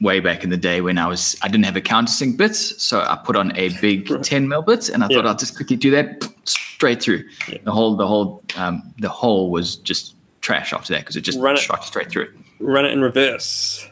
[0.00, 3.00] way back in the day when I was I didn't have a countersink bit, so
[3.00, 4.22] I put on a big Right.
[4.22, 5.28] 10 mil bit, and I thought Yeah.
[5.30, 7.24] I'll just quickly do that straight through.
[7.48, 7.58] Yeah.
[7.64, 11.40] The whole the whole um, the hole was just trash after that because it just
[11.40, 11.58] Run it.
[11.58, 12.22] shot straight through.
[12.22, 12.30] It.
[12.60, 13.84] Run it in reverse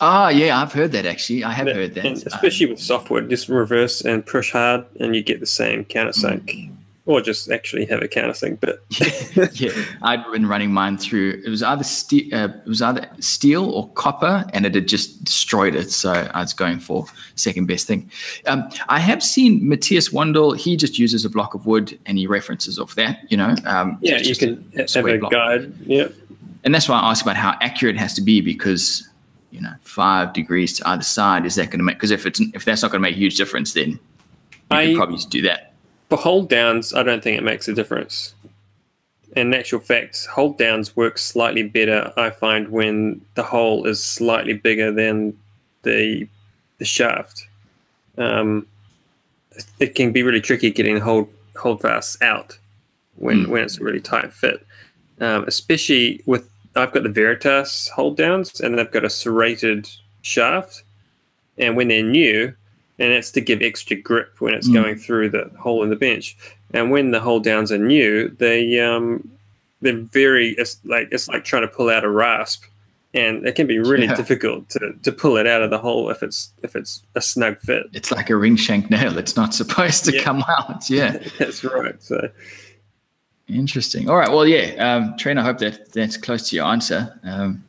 [0.00, 1.42] Ah, yeah, I've heard that actually.
[1.44, 2.04] I have heard that.
[2.06, 6.42] Um, especially with software, just reverse and push hard, and you get the same countersink,
[6.44, 6.72] Mm.
[7.06, 8.80] or just actually have a countersink bit.
[9.60, 9.70] yeah,
[10.02, 11.40] I'd been running mine through.
[11.46, 15.24] It was either steel, uh, it was either steel or copper, and it had just
[15.24, 15.90] destroyed it.
[15.90, 17.06] So I was going for
[17.36, 18.10] second best thing.
[18.46, 20.56] Um, I have seen Matthias Wandel.
[20.58, 23.20] He just uses a block of wood, and he references off that.
[23.30, 25.32] You know, um, yeah, you can a have a block.
[25.32, 25.72] guide.
[25.86, 26.08] Yeah,
[26.64, 29.08] and that's why I ask about how accurate it has to be because
[29.56, 31.96] you know five degrees to either side is that going to make?
[31.96, 33.98] Because if it's if that's not going to make a huge difference, then you
[34.70, 35.72] I- could probably just do that.
[36.10, 38.34] for hold downs, I don't think it makes a difference.
[39.34, 42.12] In actual fact, hold downs work slightly better.
[42.16, 45.36] I find when the hole is slightly bigger than
[45.82, 46.28] the
[46.78, 47.46] the shaft.
[48.18, 48.66] Um,
[49.80, 52.58] it can be really tricky getting hold hold fast out
[53.16, 53.48] when Mm.
[53.48, 54.66] when it's a really tight fit,
[55.20, 59.88] um, especially with I've got the Veritas hold downs and they've got a serrated
[60.22, 60.82] shaft,
[61.58, 62.54] and when they're new,
[62.98, 64.74] and it's to give extra grip when it's Mm.
[64.74, 66.36] going through the hole in the bench.
[66.72, 69.28] And when the hold downs are new, they um,
[69.82, 72.64] they're very it's like it's like trying to pull out a rasp,
[73.14, 74.14] and it can be really Yeah.
[74.16, 77.58] difficult to, to pull it out of the hole if it's if it's a snug
[77.60, 77.86] fit.
[77.92, 79.16] It's like a ring shank nail.
[79.18, 80.22] It's not supposed to Yeah.
[80.22, 80.90] come out.
[80.90, 81.18] Yeah.
[81.38, 82.02] That's right.
[82.02, 82.30] So
[83.48, 84.10] Interesting.
[84.10, 84.28] All right.
[84.28, 87.18] Well, yeah, um, Trent, I hope that that's close to your answer.
[87.22, 87.64] Um,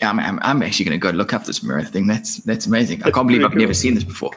[0.00, 2.06] yeah, I'm, I'm, I'm actually going to go look up this mirror thing.
[2.06, 3.02] That's that's amazing.
[3.02, 4.30] I can't believe I've never seen this before.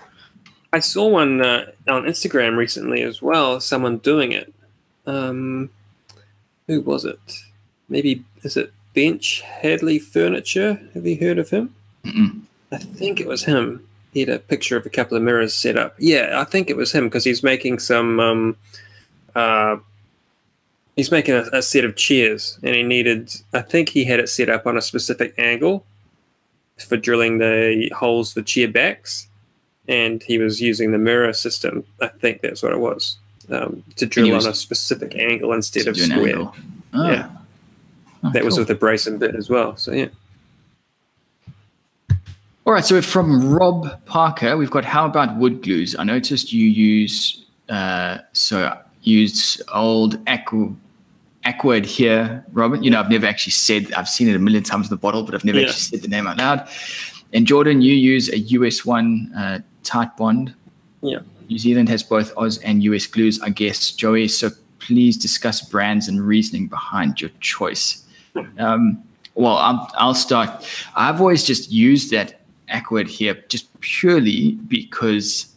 [0.74, 3.60] I saw one uh, on Instagram recently as well.
[3.60, 4.54] Someone doing it.
[5.06, 5.70] Um,
[6.68, 7.20] who was it?
[7.88, 10.82] Maybe is it Bench Hadley Furniture?
[10.94, 11.74] Have you heard of him?
[12.04, 12.42] Mm-mm.
[12.72, 13.88] I think it was him.
[14.12, 15.96] He had a picture of a couple of mirrors set up.
[16.00, 18.20] Yeah, I think it was him because he's making some.
[18.20, 18.58] Um,
[19.38, 19.78] uh,
[20.96, 23.32] he's making a, a set of chairs, and he needed.
[23.54, 25.86] I think he had it set up on a specific angle
[26.78, 29.28] for drilling the holes for chair backs,
[29.88, 31.84] and he was using the mirror system.
[32.02, 33.18] I think that's what it was
[33.50, 36.52] um, to drill on a specific angle instead of do an square.
[36.94, 37.12] Oh.
[37.12, 37.30] Yeah.
[38.24, 39.78] Oh, That was with the brace and bit as well.
[39.78, 40.08] So yeah.
[42.66, 42.84] All right.
[42.84, 45.96] So from Rob Parker, we've got how about wood glues?
[45.98, 50.74] I noticed you use uh, so used old aqua
[51.46, 52.84] Aquadhere, Robert.
[52.84, 55.24] You know, I've never actually said I've seen it a million times in the bottle,
[55.24, 55.68] but I've never Yeah.
[55.68, 56.68] actually said the name out loud.
[57.34, 60.54] And Jordan, you use a US one uh, Titebond.
[61.02, 61.20] Yeah.
[61.50, 64.28] New Zealand has both Oz and US glues, I guess, Joey.
[64.28, 68.04] So please discuss brands and reasoning behind your choice.
[68.60, 69.02] Um,
[69.36, 70.50] well, I'll, I'll start.
[70.96, 72.42] I've always just used that
[72.74, 75.48] Aquadhere just purely because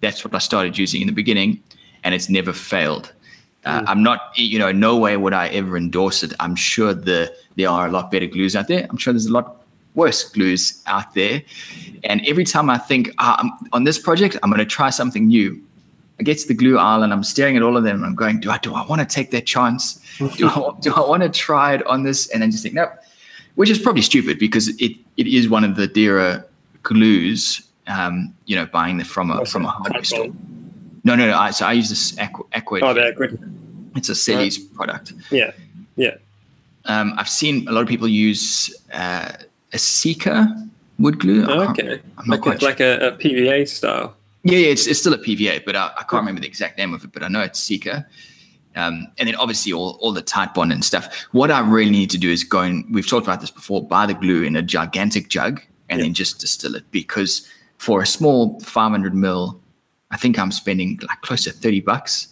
[0.00, 1.62] that's what I started using in the beginning,
[2.04, 3.12] and it's never failed.
[3.64, 6.32] Uh, I'm not, you know, no way would I ever endorse it.
[6.40, 8.86] I'm sure the there are a lot better glues out there.
[8.88, 11.42] I'm sure there's a lot worse glues out there.
[12.04, 15.26] And every time I think ah, I'm, on this project, I'm going to try something
[15.26, 15.60] new,
[16.20, 18.14] I get to the glue aisle and I'm staring at all of them and I'm
[18.14, 20.00] going, do I do I want to take that chance?
[20.18, 22.28] Do I do I want to try it on this?
[22.30, 22.90] And then just think, nope.
[23.56, 26.44] Which is probably stupid because it it is one of the dearer
[26.82, 27.62] glues.
[27.86, 30.28] Um, you know, buying it from a from a hardware store.
[31.08, 31.38] No, no, no.
[31.38, 32.82] I, so I use this Equid.
[32.82, 33.38] Oh, the Equid.
[33.96, 35.14] It's a Selleys product.
[35.30, 35.52] Yeah,
[35.96, 36.16] yeah.
[36.84, 39.32] Um, I've seen a lot of people use uh,
[39.72, 40.68] a Sika
[40.98, 41.46] wood glue.
[41.48, 42.00] Oh, okay.
[42.18, 44.16] I'm not Like, quite a, like a, a PVA style.
[44.44, 46.92] Yeah, yeah, it's, it's still a PVA, but I, I can't remember the exact name
[46.92, 48.06] of it, but I know it's Sika.
[48.76, 51.26] Um, and then obviously all, all the Titebond and stuff.
[51.32, 54.04] What I really need to do is go and we've talked about this before, buy
[54.04, 58.60] the glue in a gigantic jug and then just distill it because for a small
[58.60, 59.58] 500 mil,
[60.10, 62.28] I think I'm spending like close to 30 bucks,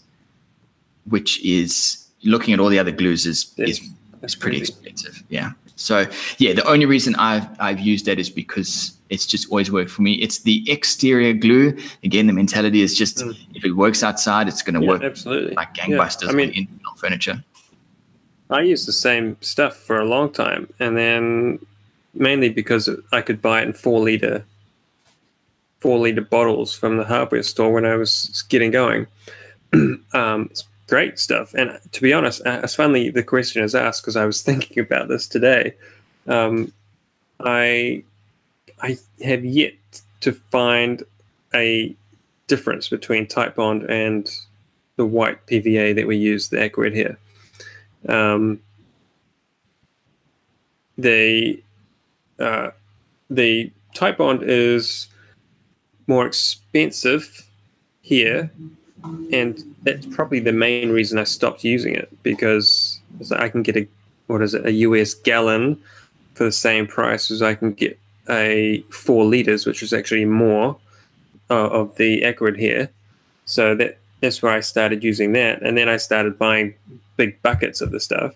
[1.04, 3.80] which is looking at all the other glues is, is,
[4.22, 5.22] is pretty expensive.
[5.28, 5.50] Yeah.
[5.76, 6.06] So
[6.38, 10.00] yeah, the only reason I've I've used that is because it's just always worked for
[10.02, 10.14] me.
[10.14, 11.76] It's the exterior glue.
[12.02, 13.36] Again, the mentality is just Mm.
[13.54, 15.54] if it works outside, it's going to Yeah, work absolutely.
[15.54, 15.86] like Yeah.
[15.86, 17.44] gangbusters I mean, on internal furniture.
[18.48, 21.58] I used the same stuff for a long time, and then
[22.14, 24.44] mainly because I could buy it in four liter,
[25.80, 29.06] four liter bottles from the hardware store when I was getting going.
[29.72, 34.16] um, it's great stuff, and to be honest, as finally the question is asked because
[34.16, 35.74] I was thinking about this today.
[36.26, 36.72] Um,
[37.40, 38.02] I
[38.80, 39.74] I have yet
[40.20, 41.02] to find
[41.54, 41.94] a
[42.46, 44.30] difference between Titebond and
[44.96, 47.16] the white PVA that we use, the Aquadhere.
[48.08, 48.60] Um,
[50.96, 51.62] the
[52.38, 52.70] uh,
[53.30, 55.08] the Titebond is
[56.06, 57.46] more expensive
[58.00, 58.50] here,
[59.32, 63.00] and that's probably the main reason I stopped using it because
[63.32, 63.88] I can get a
[64.26, 65.80] what is it a US gallon
[66.34, 70.76] for the same price as I can get a four liters, which is actually more
[71.50, 72.88] uh, of the Aquadhere.
[73.44, 76.74] So that that's where I started using that, and then I started buying
[77.16, 78.34] big buckets of the stuff.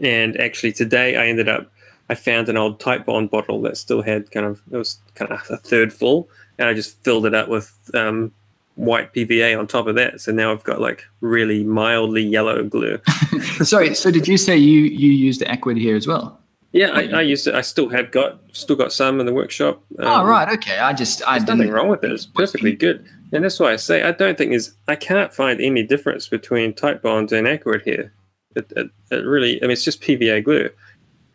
[0.00, 1.70] And actually, today I ended up
[2.08, 5.48] I found an old Titebond bottle that still had kind of it was kind of
[5.50, 8.32] a third full, and I just filled it up with um,
[8.76, 10.20] white PVA on top of that.
[10.20, 13.00] So now I've got like really mildly yellow glue.
[13.62, 16.40] Sorry, so did you say you you use the Aquadhere as well?
[16.72, 17.54] Yeah, I, I used it.
[17.54, 19.80] I still have got still got some in the workshop.
[20.00, 20.78] oh Um, right, okay.
[20.78, 21.58] I just I There's didn't.
[21.58, 22.10] nothing wrong with it.
[22.10, 23.06] It's perfectly good.
[23.32, 26.72] And that's why I say I don't think there's I can't find any difference between
[26.72, 28.10] Titebond and Aquadhere.
[28.56, 30.70] It, it, it really I mean it's just PVA glue.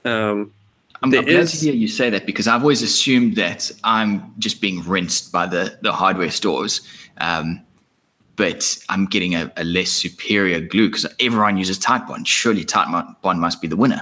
[0.03, 0.53] Um,
[1.01, 4.59] I'm, I'm glad to hear you say that because I've always assumed that I'm just
[4.61, 6.81] being rinsed by the the hardware stores.
[7.19, 7.61] Um,
[8.35, 12.25] but I'm getting a, a less superior glue because everyone uses Titebond.
[12.25, 12.87] Surely Tight
[13.21, 14.01] Bond must be the winner.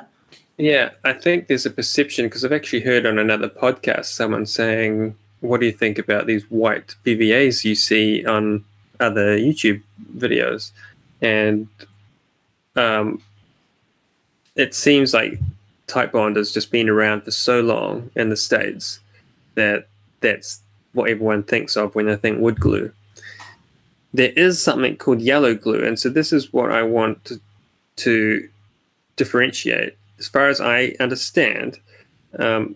[0.60, 5.16] yeah, I think there's a perception because I've actually heard on another podcast someone saying,
[5.42, 8.64] "What do you think about these white PVAs you see on
[9.00, 9.82] other YouTube
[10.16, 10.72] videos?"
[11.22, 11.68] And
[12.76, 13.22] um,
[14.56, 15.40] it seems like
[15.88, 19.00] Titebond has just been around for so long in the states
[19.56, 19.88] that
[20.22, 20.62] that's
[20.94, 22.92] what everyone thinks of when they think wood glue.
[24.14, 27.42] There is something called yellow glue, and so this is what I want to,
[27.98, 28.50] to
[29.16, 29.96] differentiate.
[30.20, 31.80] As far as I understand,
[32.40, 32.76] um,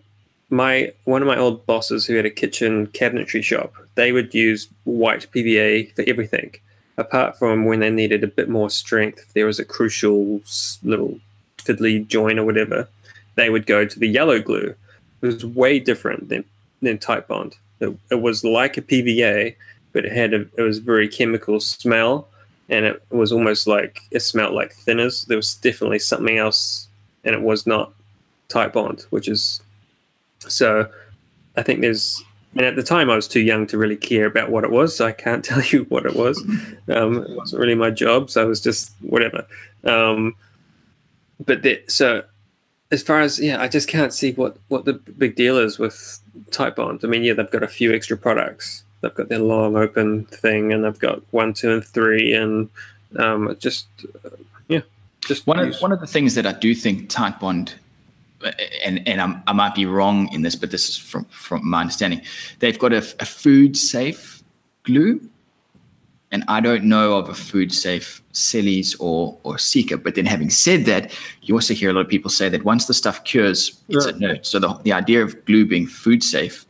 [0.49, 4.67] my one of my old bosses who had a kitchen cabinetry shop, they would use
[4.83, 6.53] white PVA for everything,
[6.97, 9.19] apart from when they needed a bit more strength.
[9.19, 10.41] If there was a crucial
[10.83, 11.19] little
[11.57, 12.87] fiddly join or whatever,
[13.35, 14.75] they would go to the yellow glue.
[15.21, 16.45] It was way different than
[16.81, 17.55] than Titebond.
[17.79, 19.55] It, it was like a PVA,
[19.93, 22.27] but it had a it was very chemical smell,
[22.69, 25.25] and it was almost like it smelled like thinners.
[25.27, 26.87] There was definitely something else,
[27.23, 27.93] and it was not
[28.49, 29.61] Titebond, which is
[30.39, 30.89] so.
[31.55, 32.23] I think there's.
[32.53, 34.93] And at the time, I was too young to really care about what it was,
[34.93, 36.37] so I can't tell you what it was.
[36.89, 39.47] Um, it wasn't really my job, so I was just whatever.
[39.85, 40.35] Um,
[41.45, 42.23] but that, so
[42.91, 46.19] as far as yeah, I just can't see what what the big deal is with
[46.51, 47.03] Titebond.
[47.03, 48.83] I mean, yeah, they've got a few extra products.
[49.01, 52.69] They've got their long open thing, and they've got one, two, and three, and
[53.17, 53.87] um, just
[54.23, 54.29] uh,
[54.67, 54.81] yeah,
[55.25, 57.73] just One of, one of the things that I do think Titebond,
[58.83, 61.81] and, and I'm, I might be wrong in this, but this is from, from my
[61.81, 62.21] understanding,
[62.59, 64.43] they've got a, a food safe
[64.83, 65.21] glue.
[66.33, 69.97] And I don't know of a food safe Selleys or, or Sika.
[69.97, 71.11] But then having said that,
[71.41, 74.13] you also hear a lot of people say that once the stuff cures, it's Yeah.
[74.13, 74.45] inert.
[74.45, 76.65] So the, the idea of glue being food safe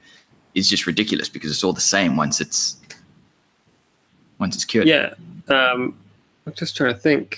[0.55, 2.77] is just ridiculous because it's all the same once it's
[4.39, 4.87] once it's cured.
[4.87, 5.13] Yeah.
[5.47, 5.95] Um,
[6.47, 7.37] I'm just trying to think.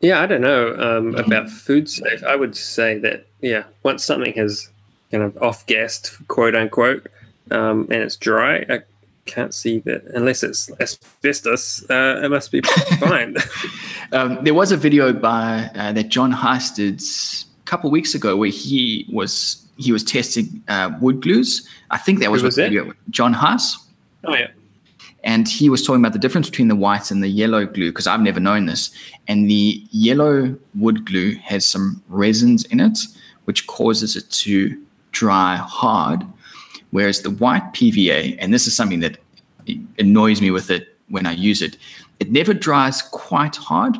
[0.00, 2.22] Yeah, I don't know um, about food safe.
[2.22, 4.68] I would say that, yeah, once something has
[5.10, 7.08] kind of off gassed, quote unquote,
[7.50, 8.80] um, and it's dry, I
[9.26, 11.84] can't see that unless it's asbestos.
[11.88, 12.60] Uh, it must be
[12.98, 13.36] fine.
[14.12, 18.36] um, there was a video by uh, that John Haas did a couple weeks ago
[18.36, 21.68] where he was he was testing uh, wood glues.
[21.90, 23.76] I think that was, Who was what video John Haas.
[24.24, 24.48] oh yeah,
[25.24, 28.06] and he was talking about the difference between the white and the yellow glue because
[28.06, 28.90] I've never known this.
[29.26, 32.98] And the yellow wood glue has some resins in it,
[33.46, 34.80] which causes it to
[35.12, 36.24] dry hard,
[36.94, 39.18] whereas the white PVA, and this is something that
[39.98, 41.76] annoys me with it when I use it,
[42.20, 43.96] it never dries quite hard.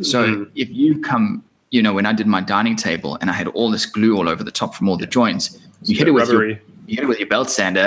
[0.00, 0.50] So Mhm.
[0.54, 3.70] if you come, you know, when I did my dining table and I had all
[3.70, 6.48] this glue all over the top from all the joints, you hit it with your
[6.88, 7.86] you hit it with your belt sander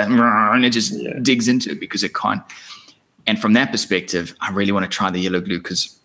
[0.54, 1.18] and it just Yeah.
[1.20, 2.40] digs into it because it can't.
[3.26, 5.98] And from that perspective, I really want to try the yellow glue because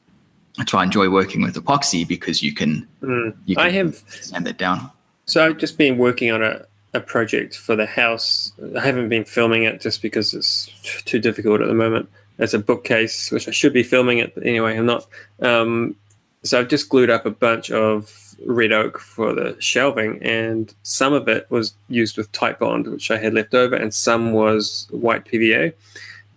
[0.57, 3.33] I try enjoy working with epoxy because you can Mm.
[3.45, 3.91] you can I have
[4.21, 4.89] sand that down.
[5.25, 6.53] So I've just been working on a,
[6.93, 8.51] a project for the house.
[8.75, 10.69] I haven't been filming it just because it's
[11.05, 12.09] too difficult at the moment.
[12.37, 15.05] It's a bookcase, which I should be filming it, but anyway, I'm not.
[15.41, 15.95] Um,
[16.43, 21.13] so I've just glued up a bunch of red oak for the shelving, and some
[21.13, 25.25] of it was used with Titebond, which I had left over, and some was white
[25.25, 25.73] PVA.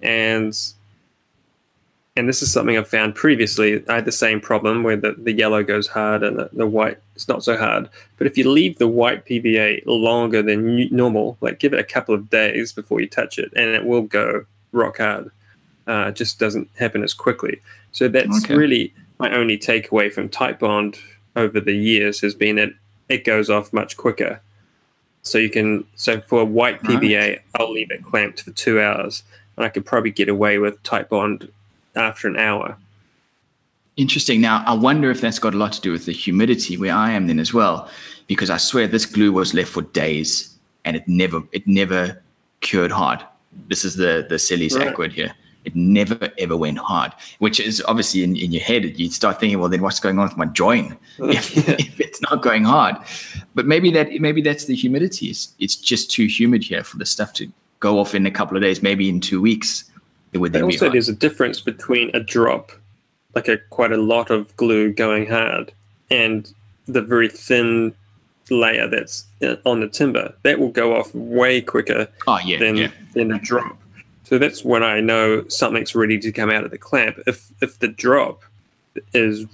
[0.03, 0.59] And
[2.17, 3.83] and this is something I've found previously.
[3.89, 6.99] I had the same problem where the, the yellow goes hard and the, the white
[7.17, 7.89] is not so hard.
[8.19, 12.15] But if you leave the white PVA longer than normal, like give it a couple
[12.15, 15.31] of days before you touch it, and it will go rock hard.
[15.87, 17.61] Uh, it just doesn't happen as quickly.
[17.93, 18.57] So that's Okay.
[18.57, 20.99] really my only takeaway from Titebond
[21.35, 22.73] over the years has been that
[23.09, 24.41] it goes off much quicker.
[25.23, 27.01] So you can so for a white Right.
[27.01, 29.23] PVA, I'll leave it clamped for two hours,
[29.57, 31.49] and I could probably get away with Titebond
[31.97, 32.77] after an hour.
[33.97, 34.41] Interesting.
[34.41, 37.11] Now I wonder if that's got a lot to do with the humidity where I
[37.11, 37.91] am then as well,
[38.27, 42.21] because I swear this glue was left for days and it never it never
[42.61, 43.23] cured hard.
[43.69, 44.95] This is the the Selleys Right.
[44.95, 45.33] Aquadhere.
[45.65, 48.99] It never ever went hard, which is obviously in, in your head.
[48.99, 52.43] You'd start thinking, well, then what's going on with my joint if, if it's not
[52.43, 52.97] going hard?
[53.55, 55.29] But maybe that maybe that's the humidity.
[55.29, 58.57] It's, it's just too humid here for the stuff to go off in a couple
[58.57, 58.83] of days.
[58.83, 59.85] Maybe in two weeks
[60.41, 60.95] would But then be also, hard.
[60.95, 62.73] there's a difference between a drop,
[63.35, 65.73] like a quite a lot of glue going hard,
[66.11, 66.53] and
[66.87, 67.95] the very thin
[68.51, 70.35] layer that's uh, on the timber.
[70.43, 72.91] That will go off way quicker Oh yeah, than yeah.
[73.15, 73.77] than a drop.
[74.25, 77.19] So that's when I know something's ready to come out of the clamp.
[77.27, 78.43] If if the drop
[79.13, 79.47] is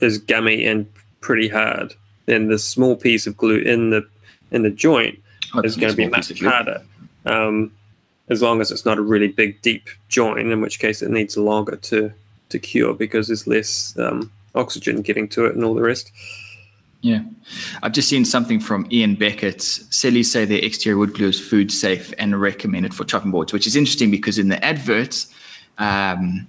[0.00, 0.86] is gummy and
[1.20, 1.94] pretty hard,
[2.26, 4.06] then the small piece of glue in the
[4.50, 5.18] in the joint
[5.64, 6.82] is going to be much harder.
[7.26, 7.70] Um,
[8.32, 11.36] as long as it's not a really big, deep joint, in which case it needs
[11.36, 12.12] longer to
[12.48, 16.12] to cure because there's less um, oxygen getting to it and all the rest.
[17.00, 17.22] Yeah.
[17.82, 19.58] I've just seen something from Ian Beckett.
[19.58, 23.66] Selly say their exterior wood glue is food safe and recommended for chopping boards, which
[23.66, 25.26] is interesting because in the advert,
[25.78, 26.46] um,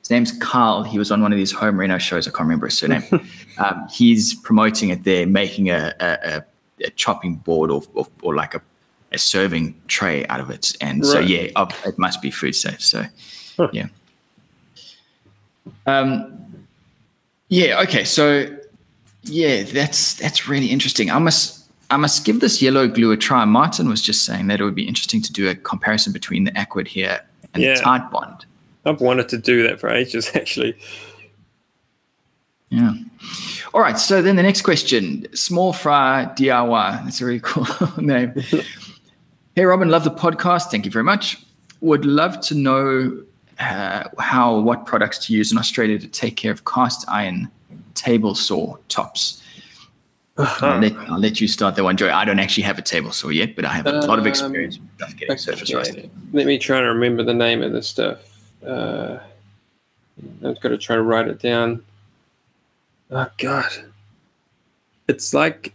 [0.00, 0.82] his name's Carl.
[0.82, 2.28] He was on one of these home reno shows.
[2.28, 3.02] I can't remember his surname.
[3.58, 6.44] um, he's promoting it there, making a, a, a,
[6.86, 8.62] a chopping board or, or, or like a,
[9.12, 10.76] a serving tray out of it.
[10.80, 11.28] And so, Right.
[11.28, 12.80] yeah, ob- it must be food safe.
[12.82, 13.04] So,
[13.56, 13.68] Huh.
[13.72, 13.86] yeah.
[15.86, 16.32] Um,
[17.48, 17.80] yeah.
[17.82, 18.04] Okay.
[18.04, 18.46] So,
[19.22, 21.10] yeah, that's that's really interesting.
[21.10, 23.44] I must I must give this yellow glue a try.
[23.44, 26.50] Martin was just saying that it would be interesting to do a comparison between the
[26.52, 27.20] Aquadhere
[27.54, 27.74] and Yeah.
[27.74, 28.42] the Titebond.
[28.84, 30.76] I've wanted to do that for ages, actually.
[32.70, 32.92] Yeah.
[33.72, 33.98] All right.
[33.98, 37.04] So then the next question: Small Fry DIY.
[37.04, 37.66] That's a really cool
[37.98, 38.34] name.
[39.58, 40.70] hey, Robin, love the podcast.
[40.70, 41.36] Thank you very much.
[41.80, 43.20] Would love to know
[43.58, 47.50] uh, how what products to use in Australia to take care of cast iron
[47.94, 49.42] table saw tops.
[50.38, 52.12] I'll, let, I'll let you start that one, Joy.
[52.12, 54.28] I don't actually have a table saw yet, but I have a lot of Um,
[54.28, 56.10] experience with stuff getting surface Okay, rusted.
[56.32, 58.20] Let me try and remember the name of this stuff.
[58.64, 59.18] Uh,
[60.44, 61.84] I've got to try to write it down.
[63.10, 63.72] Oh God,
[65.08, 65.74] it's like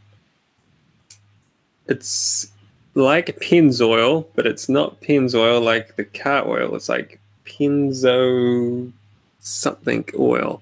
[1.90, 2.53] it's
[2.96, 6.76] like Pennzoil, but it's not Pennzoil like the car oil.
[6.76, 8.92] It's like Penzo
[9.40, 10.62] something oil.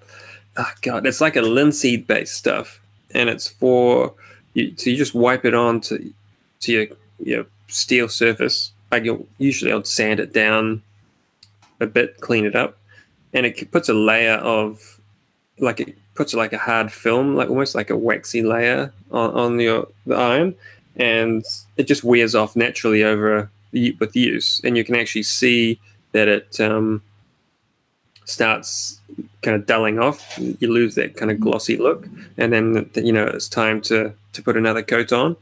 [0.58, 2.80] Oh God, it's like a linseed based stuff,
[3.14, 4.14] and it's for
[4.54, 4.74] you.
[4.78, 6.14] So you just wipe it on to
[6.62, 6.88] to your
[7.24, 8.72] your steel surface.
[8.92, 10.82] Like you'll usually I'd sand it down
[11.80, 12.78] a bit, clean it up,
[13.34, 15.00] and it puts a layer of
[15.60, 19.60] like it puts like a hard film, like almost like a waxy layer on, on
[19.60, 20.56] your the iron,
[20.96, 21.44] and
[21.78, 25.80] it just wears off naturally over with use, and you can actually see
[26.12, 27.02] that it um,
[28.26, 29.00] starts
[29.42, 30.38] kind of dulling off.
[30.38, 34.42] You lose that kind of glossy look, and then you know it's time to to
[34.42, 35.36] put another coat on.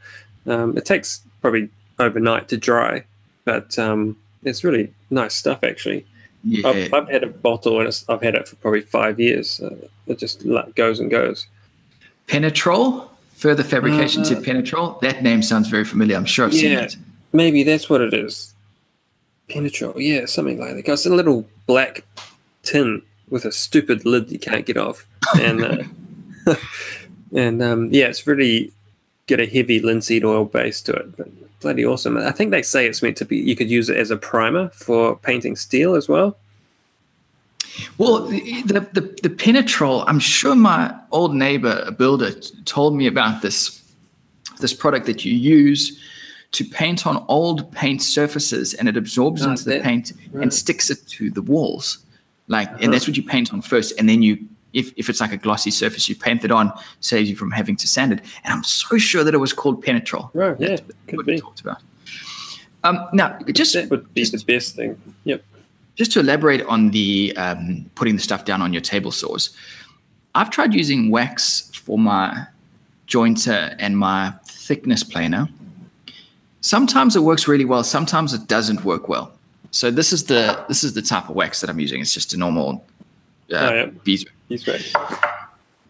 [0.46, 1.70] Um, it takes probably
[2.00, 3.04] overnight to dry,
[3.46, 6.06] but um, it's really nice stuff actually.
[6.44, 6.70] Yeah.
[6.70, 9.60] I've, I've had a bottle and I've had it for probably five years.
[9.60, 9.76] Uh,
[10.08, 10.46] it just
[10.76, 11.48] goes and goes.
[12.28, 13.09] Penetrol,
[13.40, 15.00] further fabrication Uh, to Penetrol.
[15.02, 16.16] That name sounds very familiar.
[16.18, 16.82] I'm sure I've seen Yeah.
[16.82, 16.98] it.
[17.32, 18.54] Maybe that's what it is.
[19.48, 20.92] Penetrol, yeah, something like that.
[20.92, 22.04] It's a little black
[22.64, 25.08] tin with a stupid lid you can't get off,
[25.40, 25.84] and uh,
[27.34, 28.72] and um, yeah, it's really
[29.28, 31.28] got a heavy linseed oil base to it, but
[31.62, 32.18] bloody awesome.
[32.18, 33.38] I think they say it's meant to be.
[33.38, 36.38] You could use it as a primer for painting steel as well.
[37.98, 42.32] Well, the, the, the Penetrol, I'm sure my old neighbor, a builder,
[42.66, 43.82] told me about this,
[44.60, 46.00] this product that you use
[46.52, 50.44] to paint on old paint surfaces and it absorbs Oh, into the paint right.
[50.44, 52.00] and sticks it to the walls.
[52.48, 52.78] Like, Uh-huh.
[52.82, 53.94] and that's what you paint on first.
[54.00, 54.38] And then you,
[54.74, 56.72] if, if it's like a glossy surface, you paint it on,
[57.02, 58.22] saves you from having to sand it.
[58.44, 60.32] And I'm so sure that it was called Penetrol.
[60.34, 60.78] Right, yeah,
[61.08, 61.40] could be.
[61.40, 61.82] talked about.
[62.84, 65.00] Um, now, just That would be the best thing.
[65.26, 65.44] Yep.
[66.00, 69.50] Just to elaborate on the um, putting the stuff down on your table saws,
[70.34, 72.48] I've tried using wax for my
[73.06, 75.50] jointer and my thickness planer.
[76.62, 77.84] Sometimes it works really well.
[77.84, 79.34] Sometimes it doesn't work well.
[79.72, 82.00] So this is the this is the type of wax that I'm using.
[82.00, 82.86] It's just a normal
[83.52, 83.86] uh, Oh, yeah.
[84.06, 84.96] beeswax.
[84.96, 85.20] Right.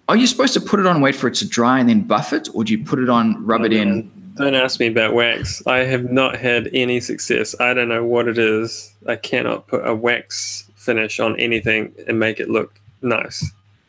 [0.10, 2.34] Are you supposed to put it on, wait for it to dry, and then buff
[2.34, 4.10] it, or do you put it on, rub it in?
[4.40, 5.62] Don't ask me about wax.
[5.68, 7.54] I have not had any success.
[7.60, 8.96] I don't know what it is.
[9.06, 13.46] I cannot put a wax finish on anything and make it look nice.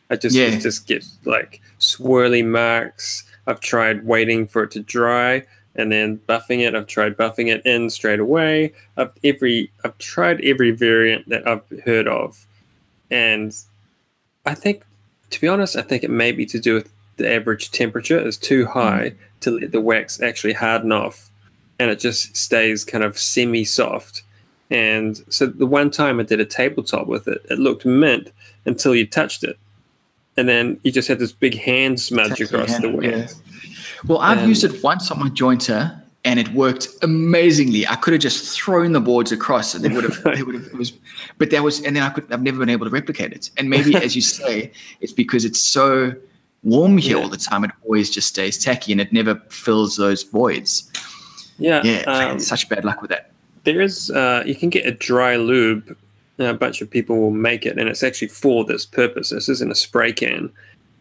[0.09, 0.59] I just Yeah.
[0.59, 3.23] just get like swirly marks.
[3.47, 5.45] I've tried waiting for it to dry
[5.75, 6.75] and then buffing it.
[6.75, 8.73] I've tried buffing it in straight away.
[8.97, 12.45] I've every I've tried every variant that I've heard of,
[13.09, 13.55] and
[14.45, 14.83] I think,
[15.29, 18.37] to be honest, I think it may be to do with the average temperature is
[18.37, 18.71] too hmm.
[18.71, 21.31] high to let the wax actually harden off,
[21.79, 24.23] and it just stays kind of semi-soft.
[24.69, 28.31] And so the one time I did a tabletop with it, it looked mint
[28.65, 29.57] until you touched it,
[30.37, 33.41] and then you just had this big hand smudge Touch across the hand, wax.
[34.05, 37.87] Well, I've And- used it once on my jointer, and it worked amazingly.
[37.87, 40.23] I could have just thrown the boards across, and they would have.
[40.23, 40.65] they would have.
[40.67, 40.93] It was,
[41.37, 42.31] but that was, and then I could.
[42.31, 43.49] I've never been able to replicate it.
[43.57, 46.13] And maybe, as you say, it's because it's so
[46.63, 47.23] warm here Yeah.
[47.23, 47.63] all the time.
[47.63, 50.89] It always just stays tacky, and it never fills those voids.
[51.57, 53.31] Yeah, Yeah, um, such bad luck with that.
[53.65, 55.95] there is uh, you can get a dry lube
[56.39, 59.69] a bunch of people will make it and it's actually for this purpose this isn't
[59.71, 60.49] a spray can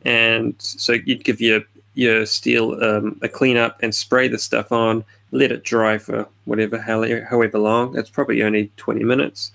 [0.04, 1.62] and so you'd give your
[1.94, 5.02] your steel um, a clean up and spray the stuff on
[5.32, 9.52] let it dry for whatever however, however long it's probably only 20 minutes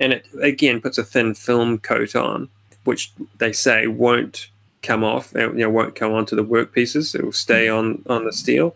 [0.00, 2.48] and it again puts a thin film coat on
[2.82, 4.48] which they say won't
[4.82, 8.24] come off uh, you know won't come onto the workpieces it will stay on on
[8.24, 8.74] the steel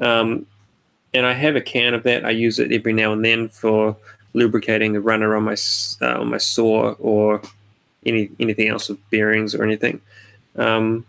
[0.00, 0.46] um,
[1.14, 2.24] and I have a can of that.
[2.24, 3.96] I use it every now and then for
[4.34, 5.56] lubricating the runner on my
[6.02, 7.40] uh, on my saw or
[8.04, 10.00] any anything else with bearings or anything.
[10.56, 11.06] Um,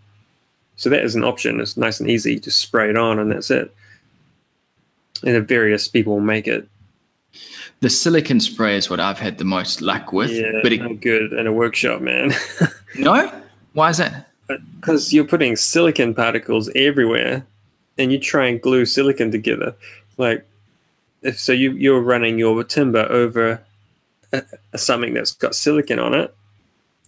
[0.76, 1.60] so that is an option.
[1.60, 2.38] It's nice and easy.
[2.38, 3.74] Just spray it on and that's it.
[5.24, 6.68] And various people will make it.
[7.80, 10.30] The silicon spray is what I've had the most luck with.
[10.30, 12.32] yeah, but it, no good in a workshop, man.
[12.98, 13.30] no,
[13.76, 14.28] why is that?
[14.80, 17.46] Because you're putting silicon particles everywhere,
[17.98, 19.74] and you try and glue silicon together.
[20.18, 20.46] Like,
[21.22, 23.60] if so, you you're running your timber over
[24.32, 26.34] a, a- something that's got silicon on it,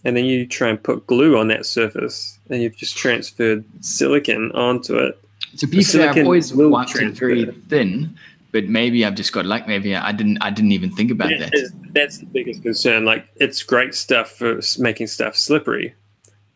[0.03, 4.51] and then you try and put glue on that surface, and you've just transferred silicon
[4.53, 5.17] onto it.
[5.59, 8.15] To be fair, I've silicon always will wiped it very thin,
[8.51, 9.65] but maybe I've just got luck.
[9.67, 10.37] Maybe I didn't.
[10.41, 11.53] I didn't even think about That that.
[11.55, 13.05] is- the biggest concern.
[13.05, 15.93] Like, it's great stuff for making stuff slippery,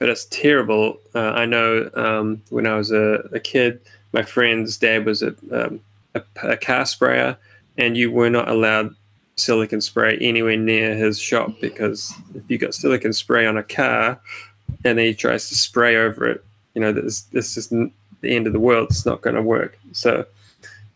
[0.03, 0.99] but it's terrible.
[1.15, 3.79] Uh, I know um, when I was a, a kid,
[4.11, 5.79] my friend's dad was a, um,
[6.13, 7.37] a, a car sprayer,
[7.77, 8.93] and you were not allowed
[9.37, 14.19] silicon spray anywhere near his shop because if you got silicon spray on a car
[14.83, 16.43] and then he tries to spray over it,
[16.73, 17.89] you know, this, this is the
[18.23, 18.89] end of the world.
[18.89, 19.79] It's not going to work.
[19.93, 20.25] So,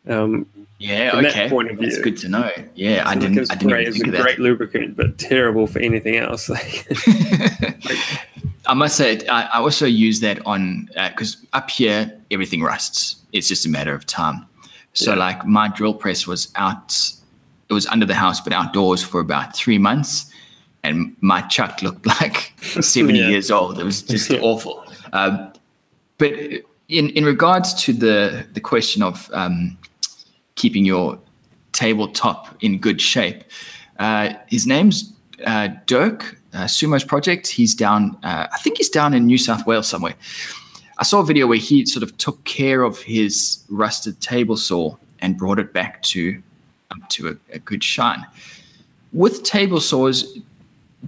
[0.10, 0.46] um,
[0.80, 1.50] Yeah, From that okay.
[1.50, 2.52] point of That's good to know.
[2.76, 3.52] Yeah, I silicon didn't.
[3.52, 6.48] I didn't spray even is think a great lubricant, but terrible for anything else.
[6.48, 8.18] that.
[8.68, 13.16] I must say, I, I also use that on because up here everything rusts.
[13.34, 14.46] It's just a matter of time.
[14.94, 15.20] So, Yeah.
[15.20, 16.96] like my drill press was out.
[17.70, 20.32] It was under the house, but outdoors for about three months,
[20.84, 23.30] and my chuck looked like seventy Yeah.
[23.30, 23.80] years old.
[23.80, 24.84] It was just awful.
[25.14, 25.52] Um,
[26.18, 26.34] but
[26.90, 29.78] in in regards to the the question of um,
[30.56, 31.20] keeping your
[31.74, 33.44] tabletop in good shape,
[34.00, 35.14] uh, his name's
[35.46, 37.48] uh, Dirk uh, Sumo's project.
[37.48, 38.18] He's down.
[38.24, 40.16] Uh, I think he's down in New South Wales somewhere.
[40.98, 44.96] I saw a video where he sort of took care of his rusted table saw
[45.20, 46.42] and brought it back to
[46.90, 48.26] up to a, a good shine.
[49.14, 50.40] With table saws,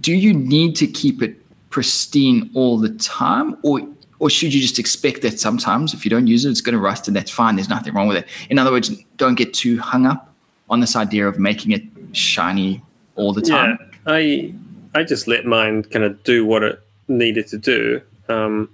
[0.00, 1.36] do you need to keep it
[1.70, 3.80] pristine all the time, or
[4.20, 6.80] or should you just expect that sometimes if you don't use it, it's going to
[6.80, 7.56] rust and that's fine.
[7.56, 8.26] There's nothing wrong with it.
[8.50, 10.32] In other words, don't get too hung up
[10.68, 11.82] on this idea of making it
[12.12, 12.82] shiny
[13.16, 13.78] all the time.
[13.80, 14.54] Yeah, I
[14.94, 18.02] I just let mine kind of do what it needed to do.
[18.28, 18.68] Um,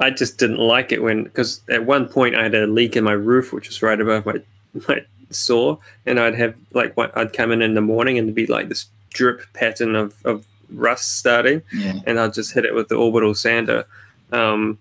[0.00, 3.04] I just didn't like it when because at one point I had a leak in
[3.04, 4.40] my roof, which was right above my
[4.88, 5.00] my
[5.30, 5.76] saw,
[6.06, 8.68] and I'd have like what I'd come in in the morning and it'd be like
[8.68, 12.00] this drip pattern of of rust starting, Yeah.
[12.06, 13.86] and I'd just hit it with the orbital sander.
[14.32, 14.78] Um,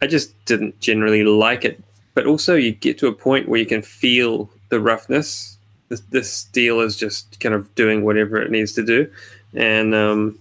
[0.00, 1.82] I just didn't generally like it,
[2.14, 5.57] but also you get to a point where you can feel the roughness.
[5.88, 9.10] The, the steel is just kind of doing whatever it needs to do,
[9.54, 10.38] and um,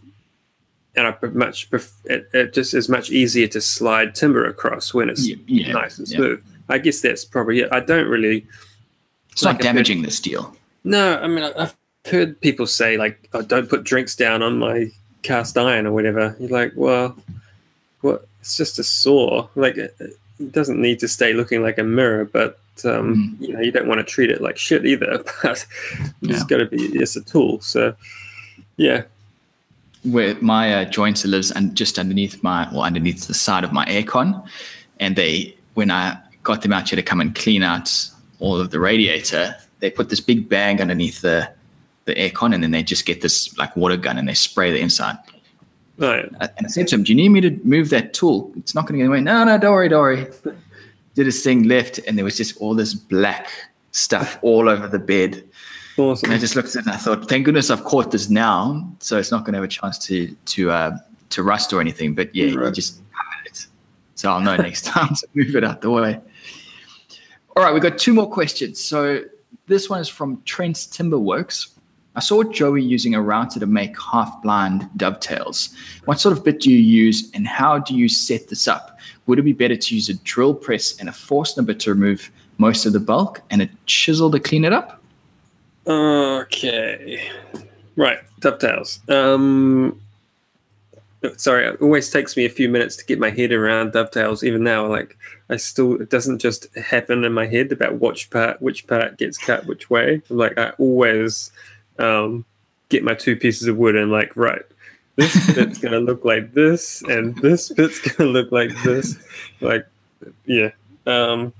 [0.96, 5.10] and I much pref- it, it just is much easier to slide timber across when
[5.10, 6.18] it's Yeah, yeah, nice and yeah.
[6.18, 6.44] smooth.
[6.70, 7.70] I guess that's probably it.
[7.72, 8.46] I don't really.
[9.32, 10.56] It's like not damaging the steel.
[10.84, 11.76] No, I mean I- I've
[12.06, 14.92] heard people say like, "Oh, don't put drinks down on my
[15.22, 17.16] cast iron or whatever." You're like, well,
[18.02, 18.28] what?
[18.42, 19.48] It's just a saw.
[19.56, 20.14] Like it, it
[20.52, 24.00] doesn't need to stay looking like a mirror, but um, you know you don't want
[24.00, 25.24] to treat it like shit either.
[25.44, 25.66] But
[26.22, 26.44] it's Yeah.
[26.48, 27.60] got to be it's a tool.
[27.62, 27.96] So
[28.78, 29.04] yeah,
[30.04, 33.86] where my uh, jointer lives and just underneath my well underneath the side of my
[33.86, 34.48] aircon
[35.00, 37.92] and they when i got them out here to come and clean out
[38.40, 41.50] all of the radiator they put this big bag underneath the
[42.06, 44.80] the aircon and then they just get this like water gun and they spray the
[44.80, 45.18] inside
[45.98, 46.26] right.
[46.40, 48.86] and i said to him do you need me to move that tool it's not
[48.88, 50.28] going to get away no no don't worry don't worry
[51.16, 53.48] did his thing left and there was just all this black
[53.92, 55.44] stuff all over the bed
[55.98, 56.28] Awesome.
[56.30, 58.88] and I just looked at it and I thought, thank goodness I've caught this now,
[59.00, 60.98] so it's not going to have a chance to to uh,
[61.32, 62.14] to rust or anything.
[62.14, 62.72] But yeah, Right.
[62.72, 63.66] just covered it,
[64.14, 66.22] so I'll know next time to move it out the way.
[67.56, 68.80] All right, we've got two more questions.
[68.80, 69.24] So
[69.66, 71.70] this one is from Trent's Timberworks.
[72.18, 75.70] I saw Joey using a router to make half blind dovetails.
[76.06, 78.98] What sort of bit do you use and how do you set this up?
[79.28, 82.32] Would it be better to use a drill press and a Forstner bit to remove
[82.58, 85.00] most of the bulk and a chisel to clean it up?
[85.86, 87.30] Okay.
[87.96, 89.00] Right, dovetails.
[89.10, 90.02] Um,
[91.36, 94.44] sorry, it always takes me a few minutes to get my head around dovetails.
[94.44, 95.16] Even now, like
[95.52, 99.38] I still, it doesn't just happen in my head about which part, which part gets
[99.38, 100.24] cut which way.
[100.30, 101.52] Like I always
[102.00, 102.46] um,
[102.90, 104.64] get my two pieces of wood and like, right,
[105.16, 109.18] this bit's gonna look like this, and this bit's gonna look like this.
[109.62, 109.88] Like,
[110.46, 110.72] yeah.
[111.06, 111.54] Um,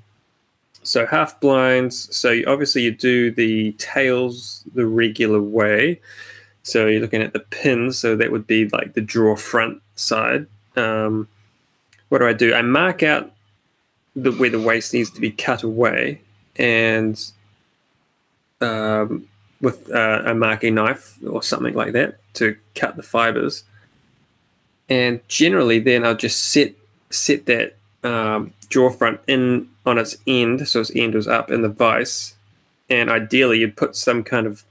[0.84, 2.16] so half blinds.
[2.16, 6.00] So you, obviously you do the tails the regular way.
[6.64, 7.98] So you're looking at the pins.
[7.98, 10.48] So that would be like the draw front side.
[10.76, 11.28] Um,
[12.10, 12.54] what do I do?
[12.54, 13.32] I mark out
[14.16, 16.22] the where the waste needs to be cut away,
[16.56, 17.20] and
[18.62, 19.28] um,
[19.62, 23.64] with uh, a marking knife or something like that to cut the fibers.
[24.90, 26.74] And generally, then I'll just set
[27.10, 31.62] set that um, draw front in on its end, so its end was up in
[31.62, 32.36] the vise,
[32.90, 34.64] and ideally you'd put some kind of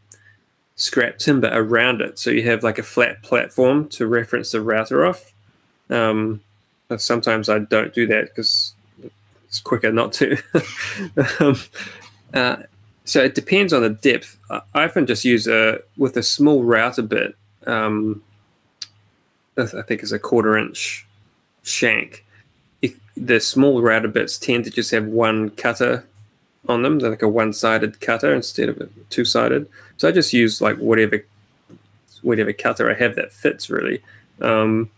[0.74, 5.04] scrap timber around it, so you have like a flat platform to reference the router
[5.04, 5.32] off.
[5.90, 6.40] Um,
[6.96, 8.74] sometimes I don't do that because
[9.48, 10.36] it's quicker not to.
[11.40, 11.56] um,
[12.32, 12.56] uh,
[13.06, 14.36] so it depends on the depth.
[14.50, 17.36] I often just use a with a small router bit.
[17.66, 18.22] Um,
[19.56, 21.06] I I think it's a quarter inch
[21.62, 22.24] shank.
[22.82, 26.04] If the small router bits tend to just have one cutter
[26.68, 29.68] on them, they're like a one-sided cutter instead of a two-sided.
[29.96, 31.24] So I just use like whatever
[32.22, 34.02] whatever cutter I have that fits really.
[34.40, 34.90] Um,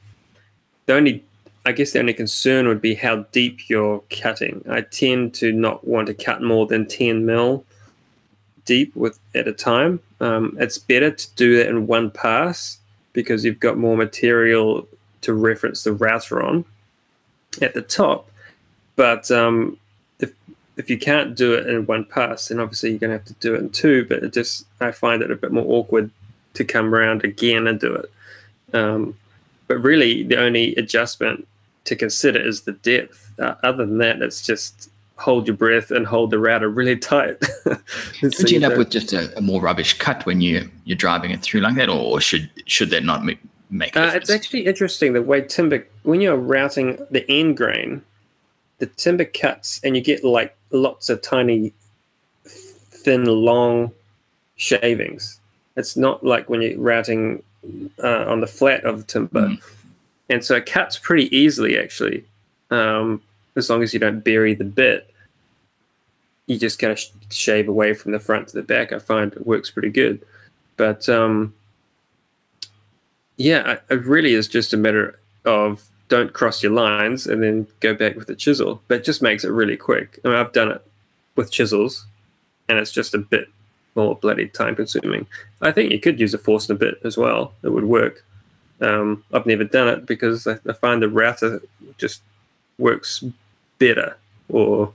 [0.86, 1.24] the only
[1.66, 4.64] I guess the only concern would be how deep you're cutting.
[4.70, 7.66] I tend to not want to cut more than 10 mil
[8.68, 9.98] deep with at a time.
[10.20, 12.78] Um, it's better to do that in one pass
[13.14, 14.86] because you've got more material
[15.22, 16.66] to reference the router on
[17.62, 18.30] at the top.
[18.94, 19.78] But um,
[20.20, 20.34] if
[20.76, 23.32] if you can't do it in one pass, then obviously you're going to have to
[23.34, 24.04] do it in two.
[24.04, 26.10] But it just I find it a bit more awkward
[26.54, 28.76] to come around again and do it.
[28.76, 29.16] Um,
[29.66, 31.48] but really, the only adjustment
[31.84, 33.32] to consider is the depth.
[33.38, 37.42] Uh, other than that, it's just hold your breath and hold the router really tight.
[38.20, 40.96] So Would you end up with just a, a more rubbish cut when you you're
[40.96, 43.32] driving it through like that, or should should that not ma-
[43.70, 48.02] make Uh, it's actually interesting the way timber, when you're routing the end grain,
[48.78, 51.72] the timber cuts and you get like lots of tiny,
[52.44, 53.92] thin, long
[54.56, 55.38] shavings.
[55.76, 57.42] It's not like when you're routing
[58.02, 59.48] uh, on the flat of timber.
[59.48, 59.62] Mm.
[60.28, 62.24] And so it cuts pretty easily, actually,
[62.70, 63.22] um,
[63.58, 65.12] as long as you don't bury the bit.
[66.46, 68.92] you just kind of sh- shave away from the front to the back.
[68.92, 70.24] I find it works pretty good,
[70.76, 71.54] but um,
[73.36, 77.94] yeah, it really is just a matter of don't cross your lines and then go
[77.94, 78.82] back with the chisel.
[78.88, 80.18] But it just makes it really quick.
[80.24, 80.84] I mean, I've done it
[81.36, 82.06] with chisels,
[82.68, 83.48] and it's just a bit
[83.94, 85.26] more bloody time consuming.
[85.60, 87.52] I think you could use a Forstner bit as well.
[87.62, 88.24] It would work.
[88.80, 91.60] Um, I've never done it because I, I, find the router
[91.96, 92.22] just
[92.78, 93.24] works
[93.78, 94.16] better.
[94.48, 94.92] Or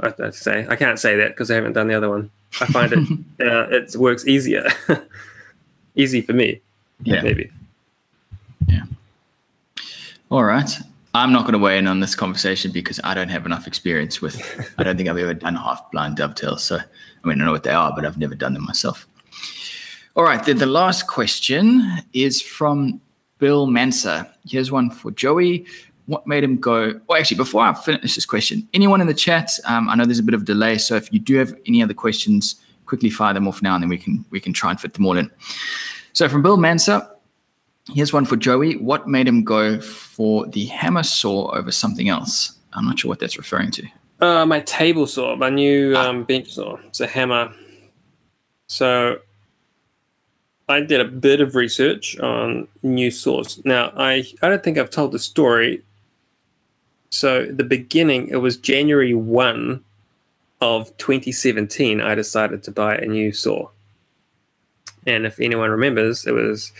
[0.00, 2.30] I, say I can't say that because I haven't done the other one.
[2.60, 2.98] I find it
[3.46, 4.68] uh, it works easier,
[5.96, 6.60] easy for me.
[7.02, 7.50] Yeah, maybe.
[8.66, 8.84] Yeah.
[10.30, 10.70] All right.
[11.14, 14.22] I'm not going to weigh in on this conversation because I don't have enough experience
[14.22, 14.40] with.
[14.78, 16.64] I don't think I've ever done half blind dovetails.
[16.64, 19.06] So, I mean, I know what they are, but I've never done them myself.
[20.16, 20.42] All right.
[20.42, 21.82] The, the last question
[22.14, 23.00] is from
[23.38, 24.30] Bill Mensa.
[24.46, 25.66] Here's one for Joey.
[26.06, 27.00] What made him go?
[27.06, 29.50] Well, actually, before I finish this question, anyone in the chat?
[29.66, 31.94] Um, I know there's a bit of delay, so if you do have any other
[31.94, 34.94] questions, quickly fire them off now, and then we can we can try and fit
[34.94, 35.30] them all in.
[36.12, 37.08] So, from Bill Mensa,
[37.90, 38.76] Here's one for Joey.
[38.76, 42.56] What made him go for the hammer saw over something else?
[42.74, 43.86] I'm not sure what that's referring to.
[44.20, 46.08] Uh, my table saw, my new ah.
[46.08, 46.76] um, bench saw.
[46.86, 47.52] It's a hammer.
[48.68, 49.18] So
[50.68, 53.60] I did a bit of research on new saws.
[53.64, 55.82] Now, I, I don't think I've told the story.
[57.12, 59.84] So the beginning, it was January 1
[60.62, 63.68] of 2017, I decided to buy a new saw.
[65.06, 66.72] And if anyone remembers, it was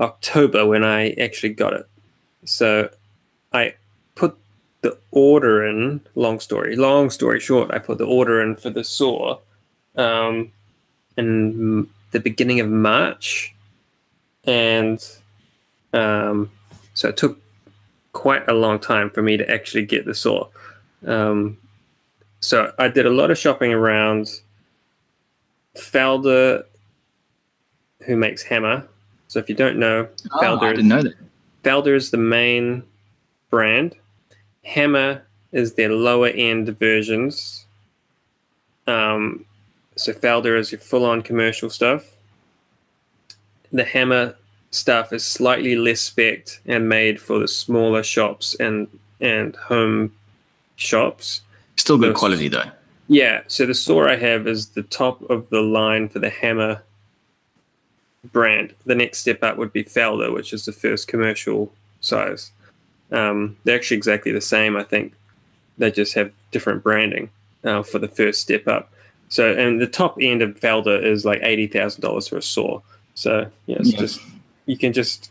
[0.00, 1.88] October when I actually got it.
[2.44, 2.90] So
[3.52, 3.74] I
[4.16, 4.36] put
[4.80, 6.00] the order in.
[6.16, 9.38] Long story, long story short, I put the order in for the saw
[9.94, 10.50] um,
[11.16, 13.54] in the beginning of March,
[14.42, 14.98] and
[15.92, 16.50] um,
[16.94, 17.40] so it took
[18.16, 20.48] quite a long time for me to actually get the saw.
[21.06, 21.58] Um,
[22.40, 24.40] so I did a lot of shopping around
[25.76, 26.64] Felder,
[28.06, 28.88] who makes hammer,
[29.28, 31.14] so if you don't know, oh, Felder, I didn't know that.
[31.62, 32.82] Felder is the main
[33.50, 33.94] brand.
[34.64, 37.66] Hammer is their lower end versions.
[38.86, 39.44] Um,
[39.94, 42.16] so Felder is your full on commercial stuff.
[43.72, 44.36] The Hammer
[44.76, 48.88] stuff is slightly less spec and made for the smaller shops and
[49.20, 50.12] and home
[50.76, 51.40] shops.
[51.76, 52.70] Still good so, quality though.
[53.08, 53.42] Yeah.
[53.46, 56.82] So the saw I have is the top of the line for the Hammer
[58.32, 58.74] brand.
[58.84, 62.52] The next step up would be Felder, which is the first commercial size.
[63.12, 64.76] Um, they're actually exactly the same.
[64.76, 65.14] I think
[65.78, 67.30] they just have different branding
[67.64, 68.90] uh, for the first step up.
[69.28, 72.80] So, and the top end of Felder is like eighty thousand dollars for a saw.
[73.14, 74.20] So, yeah, it's just
[74.66, 75.30] you can just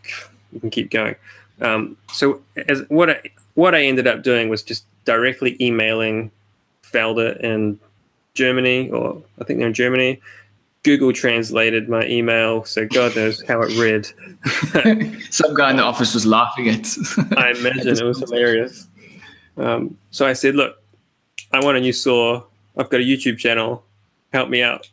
[0.52, 1.16] you can keep going.
[1.62, 3.22] Um, so, as what I
[3.54, 6.32] what I ended up doing was just directly emailing
[6.84, 7.80] Felder in
[8.34, 10.22] Germany, or I think they're in Germany,
[10.84, 14.06] Google translated my email, so God knows how it read.
[15.32, 16.86] Some guy in the office was laughing at.
[17.38, 18.88] I imagine it was hilarious.
[19.58, 20.82] Um, so I said, "Look,
[21.52, 22.44] I want a new saw.
[22.78, 23.84] I've got a YouTube channel.
[24.32, 24.88] Help me out."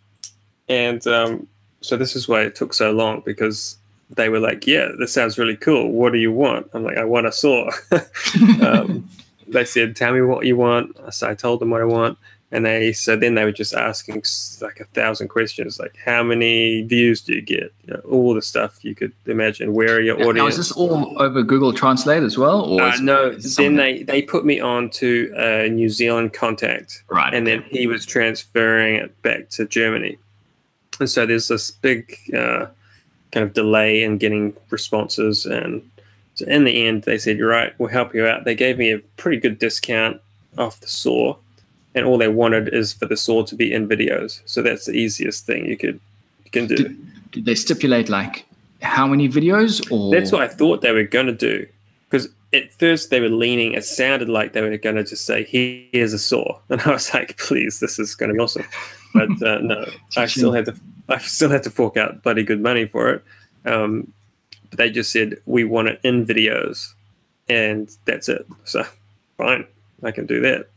[0.68, 1.47] And um,
[1.82, 3.76] so this is why it took so long because
[4.16, 5.90] they were like, "Yeah, this sounds really cool.
[5.90, 7.70] What do you want?" I'm like, "I want a saw."
[8.62, 9.08] um,
[9.48, 12.18] they said, "Tell me what you want." So I told them what I want
[12.52, 14.22] and they so then they were just asking
[14.60, 18.42] like a thousand questions like how many views do you get you know, all the
[18.42, 21.72] stuff you could imagine where are your yeah, audience now, is this all over google
[21.72, 25.88] translate as well or uh, no then they they put me on to a new
[25.88, 30.18] zealand contact right and then he was transferring it back to germany
[31.00, 32.66] and so there's this big uh,
[33.33, 35.89] kind of delay in getting responses and
[36.35, 38.91] so in the end they said you're right we'll help you out they gave me
[38.91, 40.20] a pretty good discount
[40.59, 41.35] off the saw
[41.95, 44.41] and all they wanted is for the saw to be in videos.
[44.45, 46.01] So that's the easiest thing you could
[46.45, 46.76] you can do.
[46.76, 48.47] Did, did they stipulate like
[48.80, 49.91] how many videos?
[49.91, 51.66] Or that's what I thought they were going to do.
[52.09, 53.72] Because at first they were leaning.
[53.72, 57.12] It sounded like they were going to just say, "Here's a saw," and I was
[57.12, 58.64] like, "Please, this is going to be awesome."
[59.14, 60.76] But uh, no, I still had to.
[61.09, 63.24] I still had to fork out bloody good money for it.
[63.64, 64.12] Um,
[64.70, 66.92] but they just said we want it in videos,
[67.48, 68.46] and that's it.
[68.64, 68.84] So
[69.36, 69.66] fine,
[70.03, 70.68] I can do that.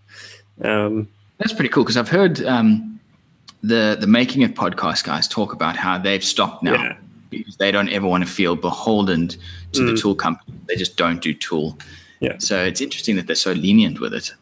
[0.61, 1.07] Um,
[1.37, 2.99] That's pretty cool because I've heard um,
[3.61, 6.97] the the making of podcast guys talk about how they've stopped now yeah.
[7.29, 9.37] because they don't ever want to feel beholden to
[9.73, 9.91] mm.
[9.91, 10.57] the tool company.
[10.67, 11.77] They just don't do tool.
[12.19, 12.35] Yeah.
[12.39, 14.33] So it's interesting that they're so lenient with it.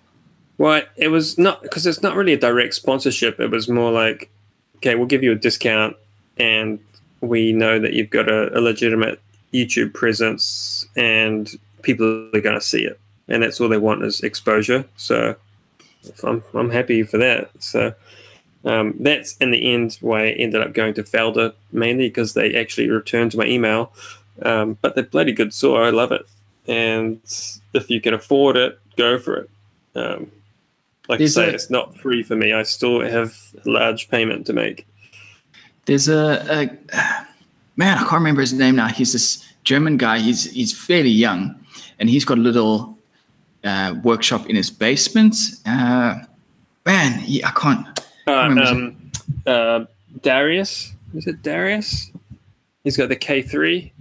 [0.57, 3.39] Well, it was not because it's not really a direct sponsorship.
[3.39, 4.29] It was more like,
[4.83, 5.95] okay, we'll give you a discount,
[6.37, 6.77] and
[7.21, 9.21] we know that you've got a, a legitimate
[9.53, 11.49] YouTube presence, and
[11.83, 14.83] people are going to see it, and that's all they want is exposure.
[14.97, 15.35] So
[16.23, 17.49] I'm I'm happy for that.
[17.59, 17.93] So
[18.65, 22.53] um, that's in the end why I ended up going to Felder mainly because they
[22.53, 23.93] actually returned my email.
[24.41, 25.83] Um, but they're bloody good saw.
[25.83, 26.25] I love it.
[26.67, 27.21] And
[27.73, 29.49] if you can afford it, go for it.
[29.95, 30.31] Um,
[31.07, 32.53] like I say, a, it's not free for me.
[32.53, 33.35] I still have
[33.65, 34.87] a large payment to make.
[35.85, 36.69] There's a, a
[37.75, 38.87] man, I can't remember his name now.
[38.87, 40.19] He's this German guy.
[40.19, 41.55] He's he's fairly young,
[41.99, 42.97] and he's got a little
[43.63, 45.35] uh, workshop in his basement.
[45.65, 46.19] Uh,
[46.85, 47.99] man, he, I can't.
[48.27, 49.11] Uh, um,
[49.45, 49.85] uh,
[50.21, 52.11] Darius, is it Darius?
[52.83, 53.91] He's got the K three.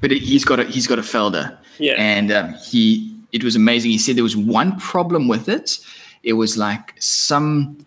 [0.00, 1.56] But he's got a he's got a Felder.
[1.78, 1.94] Yeah.
[1.98, 3.90] And um, he it was amazing.
[3.90, 5.78] He said there was one problem with it.
[6.22, 7.84] It was like some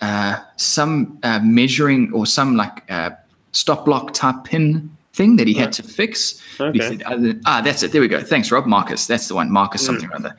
[0.00, 3.10] uh, some uh, measuring or some like uh,
[3.52, 6.40] stop block type pin thing that he had to fix.
[6.58, 6.78] Okay.
[6.78, 7.02] Said,
[7.46, 7.92] ah, that's it.
[7.92, 8.22] There we go.
[8.22, 8.66] Thanks, Rob.
[8.66, 9.06] Marcus.
[9.06, 9.50] That's the one.
[9.50, 9.86] Marcus mm.
[9.86, 10.36] something or other.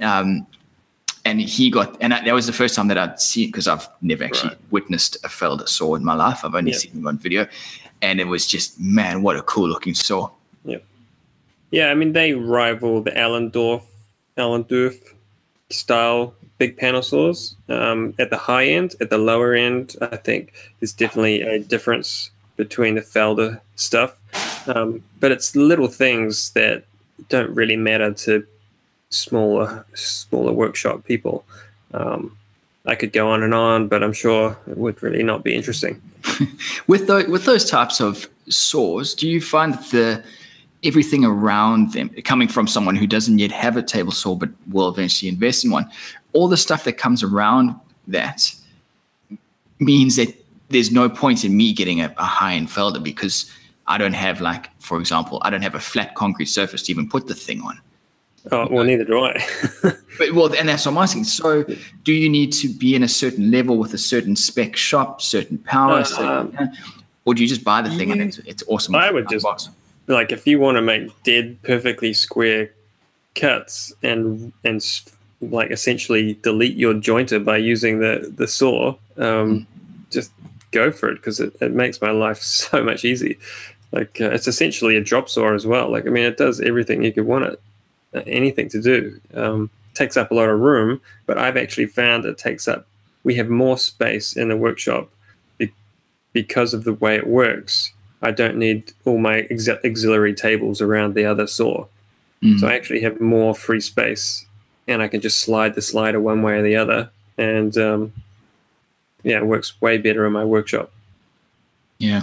[0.00, 0.46] Um,
[1.24, 4.24] and he got, and that was the first time that I'd seen because I've never
[4.24, 4.58] actually right.
[4.70, 6.44] witnessed a Felder saw in my life.
[6.44, 7.46] I've only seen him on video,
[8.00, 10.30] and it was just man, what a cool looking saw.
[10.64, 10.78] Yeah,
[11.70, 11.90] yeah.
[11.90, 13.82] I mean, they rival the Altendorf,
[14.38, 14.98] Altendorf
[15.68, 18.94] style big panel saws um, at the high end.
[19.00, 24.18] At the lower end, I think there's definitely a difference between the Felder stuff,
[24.68, 26.84] um, but it's little things that
[27.28, 28.46] don't really matter to
[29.10, 31.44] smaller smaller workshop people.
[31.94, 32.36] Um,
[32.84, 36.00] I could go on and on, but I'm sure it would really not be interesting.
[36.86, 40.24] with with those types of saws, do you find that the
[40.84, 44.88] everything around them, coming from someone who doesn't yet have a table saw but will
[44.88, 45.90] eventually invest in one,
[46.32, 47.74] all the stuff that comes around
[48.06, 48.54] that
[49.80, 50.34] means that
[50.68, 53.50] there's no point in me getting a, a high end felder because
[53.86, 57.08] I don't have like, for example, I don't have a flat concrete surface to even
[57.08, 57.80] put the thing on.
[58.52, 59.44] Oh, well, neither do I.
[59.82, 61.24] but well, and that's what I'm asking.
[61.24, 61.64] So,
[62.04, 65.58] do you need to be in a certain level with a certain spec shop, certain
[65.58, 66.72] power, uh, certain, um,
[67.24, 68.94] or do you just buy the thing and it's, it's awesome?
[68.94, 69.68] I would just box?
[70.08, 72.70] Like if you want to make dead perfectly square
[73.34, 74.84] cuts and and
[75.40, 79.66] like essentially delete your jointer by using the the saw, um,
[80.10, 80.32] just
[80.72, 83.38] go for it because it, it makes my life so much easy.
[83.92, 85.90] Like uh, it's essentially a drop saw as well.
[85.90, 87.60] Like I mean, it does everything you could want it
[88.26, 89.20] anything to do.
[89.34, 92.86] Um, takes up a lot of room, but I've actually found it takes up.
[93.24, 95.10] We have more space in the workshop
[95.58, 95.72] be,
[96.32, 97.92] because of the way it works.
[98.22, 101.86] I don't need all my auxiliary tables around the other saw,
[102.42, 102.58] mm.
[102.58, 104.46] so I actually have more free space,
[104.86, 108.12] and I can just slide the slider one way or the other, and um,
[109.22, 110.90] yeah, it works way better in my workshop.
[111.98, 112.22] Yeah.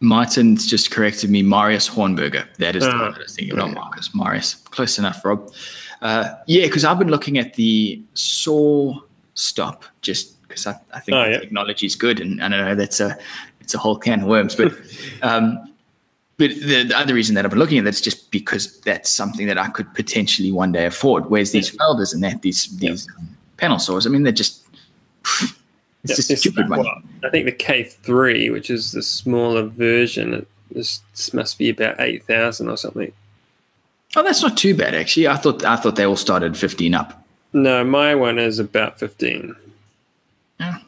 [0.00, 1.42] Martin's just corrected me.
[1.42, 2.46] Marius Hornberger.
[2.58, 4.14] That is the ah, one I was thinking, not Marcus.
[4.14, 4.54] Marius.
[4.54, 5.52] Close enough, Rob.
[6.00, 8.94] Uh, yeah, because I've been looking at the saw
[9.34, 11.40] stop just because I, I, think oh, yeah.
[11.40, 13.18] technology is good, and, and, I know that's a
[13.68, 14.54] it's a whole can of worms.
[14.56, 14.72] But
[15.22, 15.62] um,
[16.38, 19.46] but the, the, other reason that I've been looking at that's just because that's something
[19.46, 21.28] that I could potentially one day afford.
[21.28, 23.26] Whereas these Felders and that these these yeah.
[23.58, 24.64] panel saws, I mean, they're just
[26.02, 26.86] it's just it's stupid one.
[27.22, 31.02] I think the K3, which is the smaller version, this
[31.34, 33.12] must be about eight thousand or something.
[34.16, 35.28] Oh, that's not too bad actually.
[35.28, 37.22] I thought I thought they all started fifteen up.
[37.52, 39.54] No, my one is about fifteen.
[40.58, 40.78] Yeah.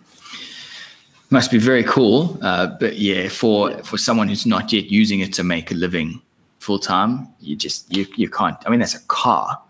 [1.33, 3.83] Must be very cool, uh, but yeah, for yeah.
[3.83, 6.20] for someone who's not yet using it to make a living
[6.59, 8.57] full time, you just you you can't.
[8.66, 9.61] I mean, that's a car.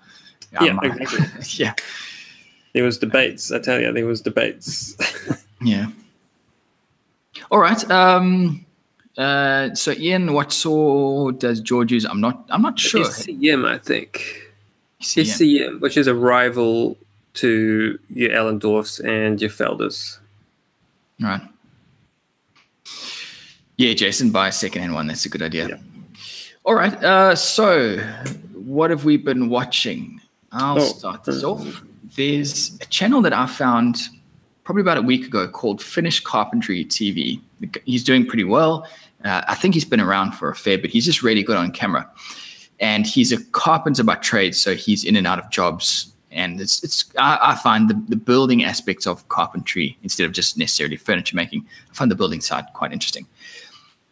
[0.52, 1.44] Yeah, um, exactly.
[1.64, 1.74] yeah.
[2.72, 3.52] There was debates.
[3.52, 4.96] I tell you, there was debates.
[5.60, 5.88] yeah.
[7.50, 7.90] All right.
[7.90, 8.64] Um,
[9.18, 12.04] uh, so Ian, what saw does George use?
[12.04, 12.42] I'm not.
[12.48, 13.04] I'm not sure.
[13.04, 14.50] SCM, I think.
[15.02, 15.24] SCM.
[15.24, 16.96] SCM, which is a rival
[17.34, 20.20] to your Altendorfs and your Felders.
[21.20, 21.40] Right.
[23.76, 25.06] Yeah, Jason, buy a secondhand one.
[25.06, 25.68] That's a good idea.
[25.68, 25.76] Yeah.
[26.64, 26.94] All right.
[27.02, 27.98] Uh, so,
[28.54, 30.20] what have we been watching?
[30.52, 31.82] I'll oh, start this off
[32.16, 34.08] there's a channel that I found
[34.64, 37.40] probably about a week ago called Finnish Carpentry TV.
[37.84, 38.86] He's doing pretty well.
[39.24, 40.90] Uh, I think he's been around for a fair bit.
[40.90, 42.08] He's just really good on camera.
[42.78, 46.09] And he's a carpenter by trade, so he's in and out of jobs.
[46.32, 50.56] And it's it's I, I find the, the building aspects of carpentry instead of just
[50.56, 53.26] necessarily furniture making, I find the building side quite interesting.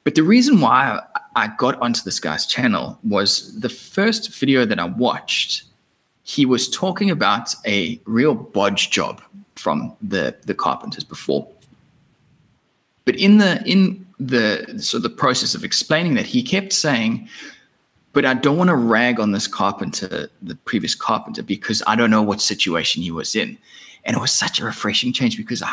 [0.04, 1.00] But the reason why
[1.36, 5.64] I got onto this guy's channel was the first video that I watched
[6.28, 9.22] he was talking about a real bodge job
[9.56, 11.48] from the the carpenters before.
[13.06, 17.28] But in the in the so the process of explaining that, he kept saying,
[18.18, 22.10] "But I don't want to rag on this carpenter, the previous carpenter, because I don't
[22.10, 23.58] know what situation he was in."
[24.08, 25.68] and it was such a refreshing change because I,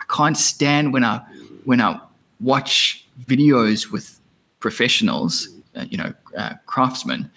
[0.00, 1.20] I can't stand when I
[1.64, 2.00] when I
[2.40, 4.18] watch videos with
[4.60, 7.30] professionals, uh, you know, uh, craftsmen,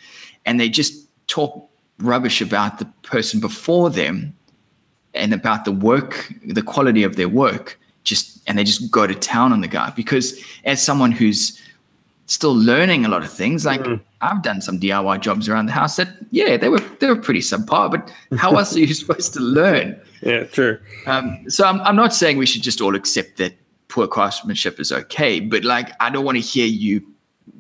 [0.45, 4.36] and they just talk rubbish about the person before them
[5.14, 9.16] and about the work, the quality of their work, just and they just go to
[9.16, 11.59] town on the guy because as someone who's
[12.26, 14.00] still learning a lot of things, like mm.
[14.22, 17.42] I've done some DIY jobs around the house that yeah, they were they were pretty
[17.42, 20.00] subpar, but how else are you supposed to learn?
[20.22, 20.80] Yeah, true.
[21.06, 23.54] Um, so I'm I'm not saying we should just all accept that
[23.88, 27.06] poor craftsmanship is okay, but like I don't want to hear you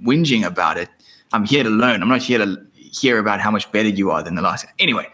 [0.03, 0.89] whinging about it.
[1.33, 2.01] I'm here to learn.
[2.01, 4.65] I'm not here to hear about how much better you are than the last.
[4.79, 5.07] Anyway,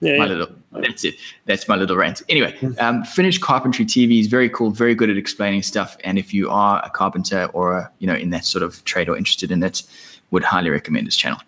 [0.00, 0.32] yeah, my yeah.
[0.32, 1.14] little that's it.
[1.46, 2.22] That's my little rant.
[2.28, 5.96] Anyway, um, Finished Carpentry TV is very cool, very good at explaining stuff.
[6.04, 9.08] And if you are a carpenter or a, you know in that sort of trade
[9.08, 9.82] or interested in it,
[10.30, 11.40] would highly recommend this channel.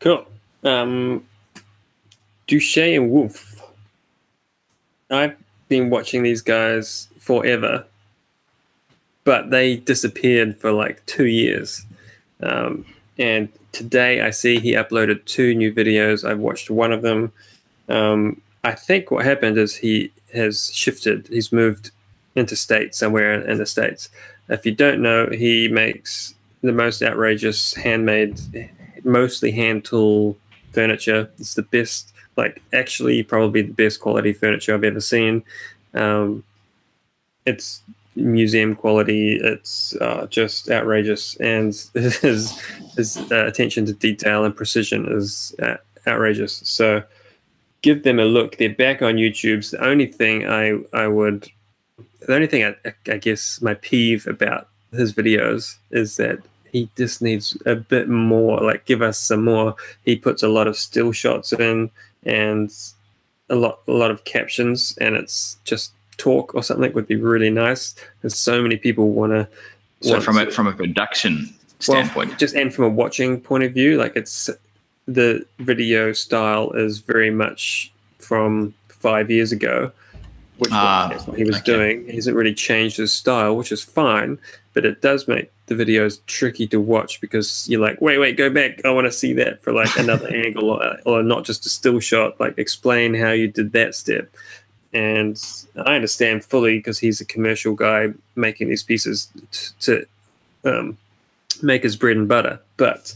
[0.00, 0.26] Cool.
[0.64, 1.24] Um,
[2.46, 3.60] Doucette and Wolfe.
[5.10, 5.36] I've
[5.68, 7.84] been watching these guys forever,
[9.24, 11.84] but they disappeared for like two years.
[12.40, 12.84] Um,
[13.18, 16.28] and today I see he uploaded two new videos.
[16.28, 17.32] I've watched one of them.
[17.88, 21.28] Um, I think what happened is he has shifted.
[21.28, 21.90] He's moved
[22.34, 24.08] interstate somewhere in the states.
[24.48, 28.40] If you don't know, he makes the most outrageous handmade,
[29.04, 30.36] mostly hand tool
[30.72, 31.30] furniture.
[31.38, 35.42] It's the best, like actually probably the best quality furniture I've ever seen.
[35.94, 36.44] Um,
[37.46, 37.82] it's
[38.16, 39.38] museum quality.
[39.42, 42.58] It's uh, just outrageous, and his
[42.96, 45.76] his uh, attention to detail and precision is uh,
[46.06, 46.60] outrageous.
[46.64, 47.02] So
[47.82, 48.56] give them a look.
[48.56, 49.68] They're back on YouTube.
[49.70, 51.48] The only thing I I would,
[52.20, 56.38] the only thing I, I guess my peeve about his videos is that
[56.72, 58.60] he just needs a bit more.
[58.60, 59.74] Like give us some more.
[60.04, 61.90] He puts a lot of still shots in
[62.24, 62.70] and
[63.50, 67.50] a lot a lot of captions, and it's just talk or something would be really
[67.50, 67.94] nice.
[68.16, 69.48] Because so many people want to.
[70.00, 73.72] So from a from a production standpoint, well, just and from a watching point of
[73.72, 74.50] view, like it's
[75.08, 79.90] the video style is very much from five years ago,
[80.58, 81.64] which ah, was what he was okay.
[81.72, 82.06] doing.
[82.06, 84.38] He hasn't really changed his style, which is fine,
[84.74, 88.50] but it does make the videos tricky to watch because you're like, wait, wait, go
[88.50, 88.84] back.
[88.84, 92.00] I want to see that for like another angle or, or not just a still
[92.00, 92.38] shot.
[92.38, 94.30] Like explain how you did that step.
[94.92, 95.42] And
[95.86, 100.06] I understand fully because he's a commercial guy making these pieces t- to
[100.64, 100.98] um,
[101.62, 102.60] make his bread and butter.
[102.76, 103.14] But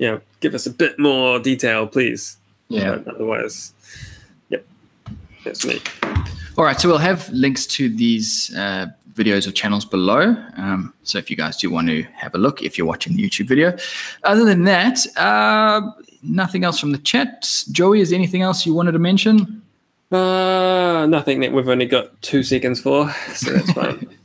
[0.00, 2.38] you know, give us a bit more detail, please.
[2.68, 2.98] Yeah.
[3.06, 3.74] Otherwise,
[4.48, 4.66] yep,
[5.44, 5.80] that's me.
[6.56, 10.34] All right, so we'll have links to these uh, videos or channels below.
[10.56, 13.22] Um, so if you guys do want to have a look, if you're watching the
[13.22, 13.76] YouTube video.
[14.24, 15.82] Other than that, uh,
[16.22, 17.46] nothing else from the chat.
[17.70, 19.62] Joey, is there anything else you wanted to mention?
[20.10, 24.08] Uh, nothing that we've only got two seconds for, so that's fine.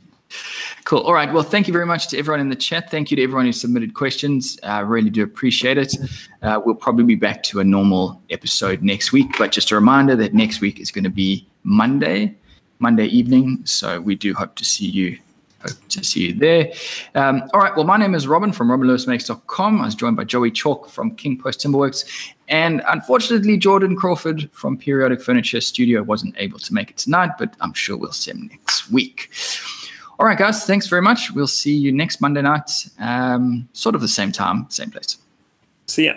[0.86, 1.00] Cool.
[1.00, 1.32] All right.
[1.32, 2.92] Well, thank you very much to everyone in the chat.
[2.92, 4.56] Thank you to everyone who submitted questions.
[4.62, 5.96] I uh, really do appreciate it.
[6.42, 10.14] Uh, we'll probably be back to a normal episode next week, but just a reminder
[10.14, 12.36] that next week is going to be Monday,
[12.78, 13.62] Monday evening.
[13.64, 15.18] So we do hope to see you.
[15.62, 16.72] Hope to see you there.
[17.16, 17.74] Um, all right.
[17.74, 19.80] Well, my name is Robin from RobinLewisMakes.com.
[19.80, 22.32] I was joined by Joey Chalk from King Post Timberworks.
[22.46, 27.56] And unfortunately, Jordan Crawford from Periodic Furniture Studio wasn't able to make it tonight, but
[27.60, 29.32] I'm sure we'll see him next week.
[30.18, 31.32] All right, guys, thanks very much.
[31.32, 35.18] We'll see you next Monday night, um, sort of the same time, same place.
[35.86, 36.14] See ya.